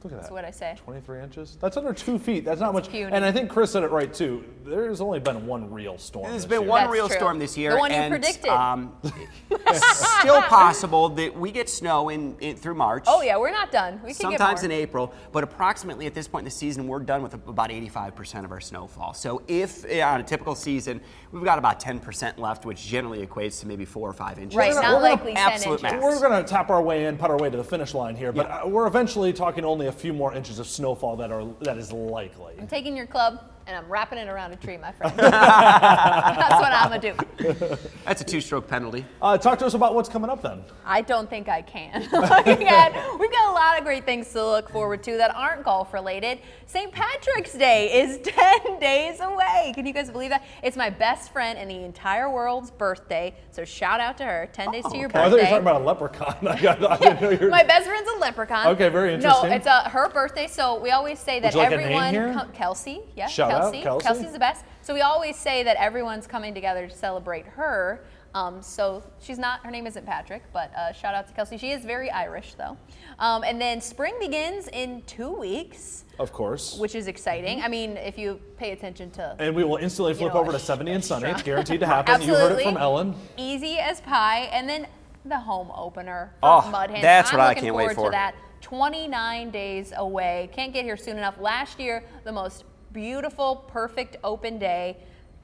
Look 0.05 0.11
at 0.13 0.17
that. 0.17 0.21
That's 0.21 0.31
what 0.31 0.45
I 0.45 0.51
say. 0.51 0.75
23 0.83 1.23
inches? 1.23 1.57
That's 1.59 1.77
under 1.77 1.91
two 1.91 2.19
feet. 2.19 2.45
That's 2.45 2.61
not 2.61 2.73
much. 2.73 2.89
puny. 2.89 3.11
And 3.11 3.25
I 3.25 3.31
think 3.31 3.49
Chris 3.49 3.71
said 3.71 3.81
it 3.81 3.89
right 3.89 4.13
too. 4.13 4.43
There's 4.63 5.01
only 5.01 5.19
been 5.19 5.47
one 5.47 5.71
real 5.71 5.97
storm. 5.97 6.29
There's 6.29 6.43
this 6.43 6.45
been 6.49 6.61
year. 6.61 6.69
one 6.69 6.83
That's 6.83 6.93
real 6.93 7.07
true. 7.07 7.17
storm 7.17 7.39
this 7.39 7.57
year. 7.57 7.71
The 7.71 7.77
one 7.77 7.89
you 7.89 7.97
and, 7.97 8.11
predicted. 8.11 8.51
Um, 8.51 8.93
still 10.19 10.41
possible 10.43 11.09
that 11.09 11.35
we 11.35 11.51
get 11.51 11.69
snow 11.69 12.09
in, 12.09 12.37
in 12.39 12.55
through 12.55 12.75
March. 12.75 13.05
Oh 13.07 13.23
yeah, 13.23 13.35
we're 13.37 13.49
not 13.49 13.71
done. 13.71 13.95
We 14.03 14.09
can 14.09 14.15
Sometimes 14.15 14.61
get 14.61 14.69
in 14.69 14.77
more. 14.77 14.83
April, 14.83 15.13
but 15.31 15.43
approximately 15.43 16.05
at 16.05 16.13
this 16.13 16.27
point 16.27 16.41
in 16.43 16.45
the 16.45 16.51
season, 16.51 16.87
we're 16.87 16.99
done 16.99 17.23
with 17.23 17.33
about 17.33 17.71
85% 17.71 18.45
of 18.45 18.51
our 18.51 18.61
snowfall. 18.61 19.15
So 19.15 19.41
if 19.47 19.85
on 19.85 20.19
a 20.19 20.23
typical 20.23 20.53
season, 20.53 21.01
we've 21.31 21.43
got 21.43 21.57
about 21.57 21.79
10% 21.79 22.37
left, 22.37 22.63
which 22.63 22.85
generally 22.85 23.25
equates 23.25 23.59
to 23.61 23.67
maybe 23.67 23.85
four 23.85 24.07
or 24.07 24.13
five 24.13 24.37
inches. 24.37 24.55
Right, 24.55 24.69
We're 24.69 24.81
gonna- 24.81 24.87
not 24.87 25.01
we're 25.01 25.09
likely 25.09 25.33
10 25.33 25.51
absolute 25.51 25.83
inches. 25.83 25.83
max. 25.83 26.03
We're 26.03 26.19
going 26.29 26.43
to 26.43 26.47
tap 26.47 26.69
our 26.69 26.81
way 26.81 27.05
in, 27.05 27.17
put 27.17 27.31
our 27.31 27.37
way 27.37 27.49
to 27.49 27.57
the 27.57 27.63
finish 27.63 27.93
line 27.95 28.15
here, 28.15 28.31
but 28.31 28.47
Yeah. 28.47 28.63
uh, 28.63 28.67
we're 28.67 28.87
eventually 28.87 29.33
talking 29.33 29.63
only 29.65 29.87
a 29.87 29.91
few 29.95 30.13
more 30.13 30.33
inches 30.33 30.59
of 30.59 30.67
snowfall 30.67 31.15
that 31.17 31.31
are 31.31 31.45
that 31.61 31.77
is 31.77 31.91
likely. 31.91 32.55
I'm 32.59 32.67
taking 32.67 32.95
your 32.95 33.07
club. 33.07 33.39
And 33.67 33.75
I'm 33.75 33.87
wrapping 33.89 34.19
it 34.19 34.27
around 34.27 34.51
a 34.51 34.55
tree, 34.57 34.77
my 34.77 34.91
friend. 34.91 35.13
That's 35.17 36.61
what 36.61 36.71
I'm 36.71 36.89
gonna 36.89 36.99
do. 37.01 37.77
That's 38.05 38.21
a 38.21 38.23
two-stroke 38.23 38.67
penalty. 38.67 39.05
Uh, 39.21 39.37
talk 39.37 39.57
to 39.59 39.65
us 39.65 39.73
about 39.73 39.95
what's 39.95 40.09
coming 40.09 40.29
up 40.29 40.41
then. 40.41 40.63
I 40.85 41.01
don't 41.01 41.29
think 41.29 41.49
I 41.49 41.61
can. 41.61 42.07
Looking 42.11 42.67
at- 42.67 42.93
we've 43.19 43.31
got 43.31 43.51
a 43.51 43.53
lot 43.53 43.77
of 43.79 43.83
great 43.83 44.05
things 44.05 44.31
to 44.33 44.45
look 44.45 44.69
forward 44.69 45.01
to 45.03 45.17
that 45.17 45.35
aren't 45.35 45.63
golf 45.63 45.93
related. 45.93 46.39
St. 46.67 46.91
Patrick's 46.91 47.53
Day 47.53 48.01
is 48.01 48.19
10 48.23 48.79
days 48.79 49.19
away. 49.19 49.71
Can 49.73 49.85
you 49.85 49.93
guys 49.93 50.09
believe 50.11 50.29
that? 50.29 50.43
It's 50.63 50.77
my 50.77 50.89
best 50.89 51.31
friend 51.33 51.57
in 51.57 51.67
the 51.67 51.83
entire 51.83 52.29
world's 52.29 52.69
birthday. 52.71 53.33
So 53.51 53.65
shout 53.65 53.99
out 53.99 54.17
to 54.19 54.25
her. 54.25 54.49
10 54.53 54.71
days 54.71 54.85
to 54.91 54.97
your 54.97 55.09
birthday. 55.09 55.19
I 55.21 55.29
thought 55.29 55.35
you 55.37 55.41
were 55.41 55.49
talking 55.49 55.61
about 55.61 55.81
a 55.81 55.85
leprechaun. 55.85 56.47
I, 56.47 56.61
got, 56.61 56.83
I 56.83 56.97
didn't 56.97 57.21
know 57.21 57.29
you 57.31 57.37
were. 57.39 57.49
My 57.49 57.63
best 57.63 57.87
friend's 57.87 58.09
a 58.15 58.19
leprechaun. 58.19 58.67
Okay, 58.67 58.89
very 58.89 59.13
interesting. 59.13 59.49
No, 59.49 59.55
it's 59.55 59.67
uh, 59.67 59.89
her 59.89 60.09
birthday, 60.09 60.47
so 60.47 60.79
we 60.79 60.91
always 60.91 61.19
say 61.19 61.39
that 61.39 61.53
you 61.53 61.59
like 61.59 61.71
a 61.71 61.77
name 61.77 61.85
everyone. 61.85 62.13
here? 62.13 62.33
co- 62.33 62.51
Kelsey, 62.53 63.01
yeah, 63.15 63.27
Shout 63.27 63.54
out, 63.55 63.61
Kelsey. 63.73 63.81
Kelsey. 63.81 64.03
Kelsey's 64.05 64.31
the 64.33 64.39
best. 64.39 64.63
So 64.81 64.93
we 64.93 65.01
always 65.01 65.35
say 65.35 65.63
that 65.63 65.77
everyone's 65.77 66.27
coming 66.27 66.53
together 66.53 66.87
to 66.87 66.93
celebrate 66.95 67.45
her. 67.45 68.03
Um, 68.33 68.61
so 68.61 69.01
she's 69.21 69.39
not. 69.39 69.61
Her 69.63 69.71
name 69.71 69.87
isn't 69.87 70.05
Patrick, 70.05 70.43
but 70.51 70.73
uh, 70.75 70.91
shout 70.91 71.15
out 71.15 71.25
to 71.29 71.33
Kelsey. 71.33 71.57
She 71.57 71.71
is 71.71 71.85
very 71.85 72.11
Irish, 72.11 72.55
though. 72.55 72.77
Um, 73.17 73.43
and 73.45 73.61
then 73.61 73.79
spring 73.79 74.13
begins 74.19 74.67
in 74.67 75.03
two 75.07 75.31
weeks, 75.31 76.03
of 76.19 76.33
course. 76.33 76.77
which 76.77 76.95
is 76.95 77.07
exciting. 77.07 77.61
I 77.61 77.69
mean, 77.69 77.95
if 77.95 78.17
you 78.17 78.41
pay 78.57 78.71
attention 78.73 79.09
to 79.11 79.37
And 79.39 79.55
we 79.55 79.63
will 79.63 79.77
instantly 79.77 80.13
flip 80.13 80.33
know, 80.33 80.41
over 80.41 80.51
to 80.51 80.59
70 80.71 80.91
and 80.91 81.03
sunny. 81.05 81.29
It's 81.29 81.43
guaranteed 81.43 81.79
to 81.79 81.85
happen. 81.87 82.21
You 82.21 82.33
heard 82.35 82.59
it 82.59 82.63
from 82.63 82.75
Ellen. 82.75 83.15
Easy 83.37 83.77
as 83.79 84.01
pie, 84.01 84.49
and 84.51 84.67
then 84.67 84.85
the 85.23 85.39
home 85.39 85.71
opener 85.73 86.33
for 86.41 86.61
Oh, 86.65 86.69
Mud 86.69 86.89
Hens. 86.89 87.01
that's 87.03 87.31
I'm 87.31 87.37
what 87.39 87.45
I 87.45 87.49
looking 87.49 87.63
can't 87.63 87.75
wait 87.75 87.83
forward 87.95 87.95
for. 87.95 88.07
to 88.07 88.11
that. 88.11 88.35
29 88.59 89.49
days 89.51 89.93
away. 89.95 90.49
Can't 90.53 90.73
get 90.73 90.83
here 90.83 90.97
soon 90.97 91.17
enough. 91.17 91.39
Last 91.39 91.79
year, 91.79 92.03
the 92.25 92.31
most 92.33 92.65
beautiful, 92.95 93.57
perfect 93.67 94.15
open 94.23 94.57
day, 94.57 94.95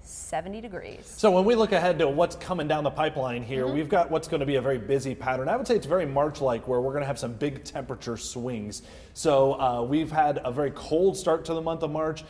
70 0.04 0.62
degrees. 0.62 1.06
So 1.06 1.30
when 1.30 1.44
we 1.44 1.54
look 1.54 1.74
ahead 1.74 2.00
to 2.00 2.08
what's 2.08 2.38
coming 2.38 2.66
down 2.66 2.86
the 2.86 2.90
pipeline 2.90 3.44
here, 3.44 3.66
Mm-hmm. 3.66 3.74
we've 3.76 3.90
got 3.90 4.10
what's 4.10 4.28
going 4.30 4.40
to 4.40 4.46
be 4.46 4.56
a 4.56 4.62
very 4.62 4.78
busy 4.78 5.14
pattern. 5.14 5.50
I 5.50 5.58
would 5.58 5.68
say 5.68 5.76
it's 5.76 5.86
very 5.86 6.06
March-like, 6.06 6.66
where 6.66 6.80
we're 6.80 6.94
going 6.94 7.02
to 7.02 7.08
have 7.08 7.20
some 7.20 7.34
big 7.34 7.66
temperature 7.66 8.16
swings. 8.16 8.84
So 9.14 9.60
uh, 9.60 9.84
we've 9.84 10.10
had 10.12 10.40
a 10.46 10.52
very 10.52 10.72
cold 10.72 11.18
start 11.18 11.44
to 11.46 11.54
the 11.54 11.62
month 11.62 11.84
of 11.84 11.92
March. 11.92 12.24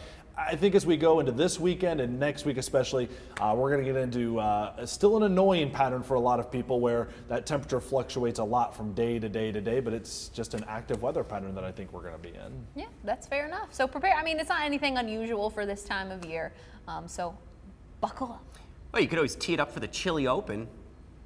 I 0.47 0.55
think 0.55 0.75
as 0.75 0.85
we 0.85 0.97
go 0.97 1.19
into 1.19 1.31
this 1.31 1.59
weekend 1.59 2.01
and 2.01 2.19
next 2.19 2.45
week 2.45 2.57
especially, 2.57 3.09
uh, 3.39 3.53
we're 3.55 3.69
going 3.69 3.85
to 3.85 3.91
get 3.91 4.01
into 4.01 4.39
uh, 4.39 4.85
still 4.85 5.17
an 5.17 5.23
annoying 5.23 5.71
pattern 5.71 6.03
for 6.03 6.15
a 6.15 6.19
lot 6.19 6.39
of 6.39 6.51
people 6.51 6.79
where 6.79 7.09
that 7.27 7.45
temperature 7.45 7.79
fluctuates 7.79 8.39
a 8.39 8.43
lot 8.43 8.75
from 8.75 8.93
day 8.93 9.19
to 9.19 9.29
day 9.29 9.51
to 9.51 9.61
day, 9.61 9.79
but 9.79 9.93
it's 9.93 10.29
just 10.29 10.53
an 10.53 10.63
active 10.67 11.01
weather 11.01 11.23
pattern 11.23 11.53
that 11.55 11.63
I 11.63 11.71
think 11.71 11.93
we're 11.93 12.01
going 12.01 12.13
to 12.13 12.19
be 12.19 12.29
in. 12.29 12.65
Yeah, 12.75 12.85
that's 13.03 13.27
fair 13.27 13.45
enough. 13.45 13.73
So 13.73 13.87
prepare. 13.87 14.13
I 14.15 14.23
mean, 14.23 14.39
it's 14.39 14.49
not 14.49 14.63
anything 14.63 14.97
unusual 14.97 15.49
for 15.49 15.65
this 15.65 15.83
time 15.83 16.11
of 16.11 16.25
year. 16.25 16.53
Um, 16.87 17.07
so 17.07 17.37
buckle 17.99 18.31
up. 18.31 18.45
Well, 18.91 19.01
you 19.01 19.07
could 19.07 19.19
always 19.19 19.35
tee 19.35 19.53
it 19.53 19.59
up 19.59 19.71
for 19.71 19.79
the 19.79 19.87
chilly 19.87 20.27
Open, 20.27 20.67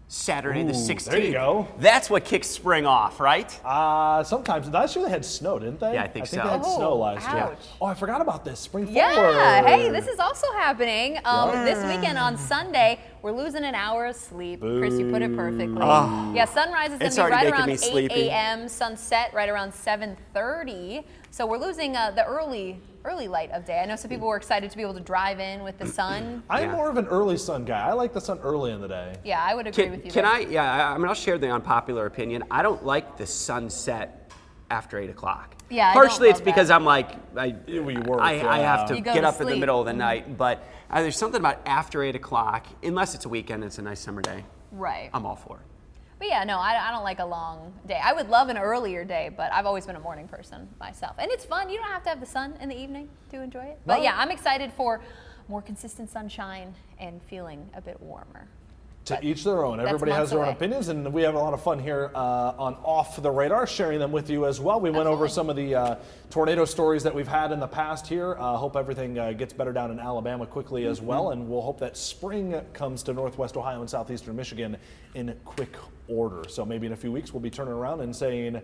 Saturday 0.08 0.62
the 0.64 0.72
16th. 0.74 1.06
there 1.06 1.20
you 1.20 1.32
go. 1.32 1.68
That's 1.80 2.12
what 2.12 2.26
kicks 2.26 2.48
spring 2.48 2.86
off, 2.86 3.20
right? 3.20 3.50
Uh, 3.66 4.24
sometimes 4.24 4.70
last 4.70 4.96
year 4.96 5.04
they 5.04 5.10
had 5.12 5.26
snow, 5.26 5.58
didn't 5.58 5.80
they? 5.80 5.96
Yeah, 5.96 6.04
I 6.04 6.08
think 6.08 6.26
I 6.26 6.28
think 6.28 6.42
so. 6.44 6.48
they 6.48 6.54
had 6.54 6.64
snow 6.66 6.92
Oh, 6.92 6.98
last 6.98 7.34
year. 7.34 7.58
Oh, 7.82 7.88
I 7.88 7.96
forgot 7.96 8.22
about 8.22 8.46
this. 8.46 8.60
Spring 8.60 8.88
Yeah, 8.90 9.16
forward. 9.16 9.68
hey, 9.68 9.90
this 9.90 10.08
is 10.08 10.20
also 10.20 10.46
happening 10.54 11.18
um, 11.26 11.52
this 11.66 11.84
weekend 11.92 12.20
on 12.20 12.38
Sunday. 12.38 13.00
We're 13.26 13.32
losing 13.32 13.64
an 13.64 13.74
hour 13.74 14.06
of 14.06 14.16
sleep. 14.16 14.60
Chris, 14.60 15.00
you 15.00 15.10
put 15.10 15.24
it 15.24 15.36
perfectly. 15.36 15.80
yeah, 15.80 16.46
sunrise 16.46 16.92
is 16.92 17.00
going 17.00 17.12
to 17.12 17.26
be 17.26 17.32
right 17.32 17.52
around 17.52 17.72
8 17.72 18.12
a.m. 18.12 18.70
Sunset 18.70 19.34
right 19.34 19.50
around 19.50 19.72
7:30. 19.72 21.04
So 21.32 21.48
we're 21.48 21.58
losing 21.58 21.96
uh, 21.96 22.12
the 22.12 22.24
early 22.24 22.80
early 23.04 23.28
light 23.28 23.50
of 23.50 23.66
day. 23.66 23.80
I 23.80 23.86
know 23.88 23.96
some 23.96 24.12
people 24.12 24.28
were 24.28 24.38
excited 24.38 24.70
to 24.70 24.78
be 24.78 24.84
able 24.84 24.94
to 24.94 25.00
drive 25.00 25.40
in 25.40 25.64
with 25.64 25.80
the 25.80 25.88
sun. 25.88 26.44
I'm 26.52 26.70
Yeah. 26.70 26.76
more 26.76 26.88
of 26.88 26.98
an 26.98 27.08
early 27.08 27.38
sun 27.38 27.66
guy. 27.66 27.88
I 27.88 27.94
like 27.94 28.14
the 28.14 28.22
sun 28.22 28.38
early 28.44 28.72
in 28.72 28.80
the 28.80 28.88
day. 28.88 29.16
Yeah, 29.24 29.44
I 29.44 29.56
would 29.56 29.66
agree 29.66 29.86
Can, 29.86 29.92
with 29.94 30.06
you. 30.06 30.12
can 30.12 30.24
there. 30.24 30.32
I? 30.32 30.40
Yeah, 30.42 30.72
I, 30.72 30.94
I 30.94 30.98
mean, 31.00 31.08
I'll 31.08 31.16
share 31.16 31.40
the 31.40 31.50
unpopular 31.50 32.06
opinion. 32.06 32.44
I 32.52 32.62
don't 32.62 32.86
like 32.86 33.18
the 33.18 33.26
sunset 33.26 34.25
after 34.70 34.98
eight 35.00 35.10
o'clock. 35.10 35.56
Yeah, 35.70 35.94
partially 35.94 36.30
it's 36.30 36.42
because 36.42 36.68
that. 36.70 36.76
I'm 36.76 36.86
like, 36.86 37.12
I, 37.36 37.56
We 37.68 37.98
work, 37.98 38.22
I, 38.22 38.40
I 38.48 38.60
have 38.60 38.88
to 38.90 39.00
get 39.02 39.16
to 39.16 39.28
up 39.28 39.42
in 39.42 39.48
the 39.48 39.56
middle 39.56 39.80
of 39.80 39.86
the 39.86 39.94
night. 39.94 40.38
But 40.38 40.64
uh, 40.90 41.02
there's 41.02 41.18
something 41.18 41.40
about 41.40 41.60
after 41.66 42.04
eight 42.04 42.16
o'clock, 42.16 42.66
unless 42.84 43.16
it's 43.16 43.26
a 43.26 43.30
weekend, 43.30 43.64
it's 43.64 43.78
a 43.78 43.82
nice 43.82 44.00
summer 44.00 44.22
day. 44.22 44.44
Right. 44.72 45.10
I'm 45.14 45.26
all 45.26 45.36
for. 45.36 45.58
it. 45.58 45.62
But 46.18 46.30
yeah, 46.30 46.44
no, 46.46 46.58
I, 46.60 46.88
I 46.88 46.92
don't 46.92 47.04
like 47.04 47.20
a 47.20 47.26
long 47.26 47.74
day. 47.88 48.00
I 48.02 48.14
would 48.14 48.30
love 48.30 48.48
an 48.50 48.58
earlier 48.58 49.04
day, 49.04 49.30
but 49.36 49.52
I've 49.52 49.66
always 49.66 49.86
been 49.86 49.98
a 49.98 50.00
morning 50.00 50.28
person 50.28 50.68
myself. 50.80 51.16
And 51.20 51.30
it's 51.32 51.44
fun. 51.46 51.70
You 51.70 51.78
don't 51.78 51.90
have 51.90 52.04
to 52.04 52.10
have 52.10 52.20
the 52.22 52.26
sun 52.26 52.54
in 52.62 52.70
the 52.70 52.78
evening 52.80 53.10
to 53.32 53.42
enjoy 53.42 53.66
it. 53.66 53.80
But 53.86 53.98
No. 53.98 54.04
yeah, 54.04 54.16
I'm 54.18 54.32
excited 54.32 54.72
for 54.74 55.02
more 55.50 55.62
consistent 55.62 56.10
sunshine 56.10 56.74
and 57.00 57.22
feeling 57.24 57.70
a 57.76 57.82
bit 57.82 58.00
warmer. 58.02 58.48
To 59.06 59.20
each 59.24 59.44
their 59.44 59.64
own. 59.64 59.80
Everybody 59.80 60.12
has 60.14 60.32
their 60.32 60.44
own 60.44 60.50
opinions, 60.50 60.88
and 60.88 61.14
we 61.14 61.22
have 61.22 61.36
a 61.36 61.40
lot 61.40 61.54
of 61.54 61.62
fun 61.62 61.78
here 61.78 62.10
uh, 62.16 62.54
on 62.58 62.74
Off 62.84 63.22
the 63.22 63.30
Radar, 63.30 63.68
sharing 63.68 64.00
them 64.00 64.12
with 64.12 64.32
you 64.32 64.48
as 64.48 64.60
well. 64.60 64.80
We 64.82 64.90
went 64.90 65.06
over 65.08 65.28
some 65.28 65.48
of 65.48 65.56
the 65.56 65.76
uh, 65.76 65.96
tornado 66.32 66.66
stories 66.66 67.04
that 67.04 67.14
we've 67.14 67.28
had 67.28 67.52
in 67.52 67.60
the 67.60 67.68
past 67.68 68.08
here. 68.08 68.36
Uh, 68.40 68.58
hope 68.58 68.76
everything 68.76 69.20
uh, 69.20 69.32
gets 69.34 69.54
better 69.54 69.72
down 69.72 69.92
in 69.92 70.00
Alabama 70.00 70.48
quickly 70.48 70.88
as 70.88 70.98
Mm-hmm. 70.98 71.06
well, 71.08 71.30
and 71.32 71.48
we'll 71.48 71.62
hope 71.62 71.80
that 71.82 71.96
spring 71.96 72.60
comes 72.74 73.04
to 73.04 73.14
Northwest 73.14 73.56
Ohio 73.58 73.82
and 73.82 73.88
Southeastern 73.90 74.36
Michigan 74.36 74.76
in 75.14 75.36
quick 75.46 75.76
order. 76.08 76.50
So 76.50 76.66
maybe 76.66 76.88
in 76.88 76.94
a 76.94 76.98
few 76.98 77.12
weeks 77.12 77.32
we'll 77.32 77.42
be 77.42 77.52
turning 77.52 77.74
around 77.74 78.02
and 78.02 78.16
saying, 78.16 78.60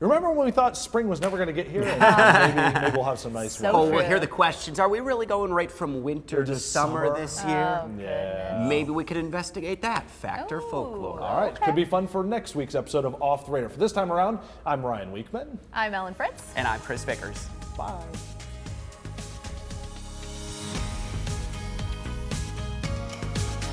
"Remember 0.00 0.30
when 0.30 0.46
we 0.46 0.52
thought 0.52 0.76
spring 0.76 1.08
was 1.08 1.20
never 1.20 1.36
going 1.36 1.48
to 1.48 1.52
get 1.52 1.66
here?" 1.68 1.82
And 1.88 2.54
maybe, 2.56 2.80
maybe 2.80 2.96
we'll 2.96 3.04
have 3.04 3.18
some 3.18 3.32
nice 3.32 3.56
So 3.56 3.64
weather. 3.64 3.76
Oh, 3.78 3.86
true. 3.88 3.96
we'll 3.96 4.06
hear 4.06 4.20
the 4.20 4.26
questions. 4.26 4.78
Are 4.78 4.88
we 4.88 5.00
really 5.00 5.26
going 5.26 5.52
right 5.52 5.70
from 5.70 6.02
winter 6.02 6.44
to 6.44 6.52
to 6.54 6.58
summer, 6.58 7.06
summer? 7.06 7.18
this 7.20 7.44
year? 7.44 7.80
Oh, 7.84 7.90
Yeah. 8.00 8.66
Maybe 8.68 8.90
we 8.90 9.04
could 9.04 9.16
investigate 9.16 9.82
that. 9.82 10.08
Fact 10.10 10.52
or 10.52 10.58
Ooh. 10.58 10.70
folklore. 10.70 11.20
All 11.20 11.40
right, 11.40 11.52
Okay. 11.52 11.64
could 11.66 11.74
be 11.76 11.84
fun 11.84 12.06
for 12.06 12.22
next 12.24 12.54
week's 12.54 12.74
episode 12.74 13.04
of 13.04 13.20
Off 13.22 13.46
the 13.46 13.52
Radar. 13.52 13.68
For 13.70 13.78
this 13.78 13.92
time 13.92 14.12
around, 14.12 14.38
I'm 14.64 14.84
Ryan 14.84 15.12
Wichman. 15.12 15.58
I'm 15.72 15.94
Ellen 15.94 16.14
Fritz. 16.14 16.42
And 16.56 16.66
I'm 16.68 16.80
Chris 16.80 17.02
Vickers. 17.04 17.46
Bye. 17.76 18.37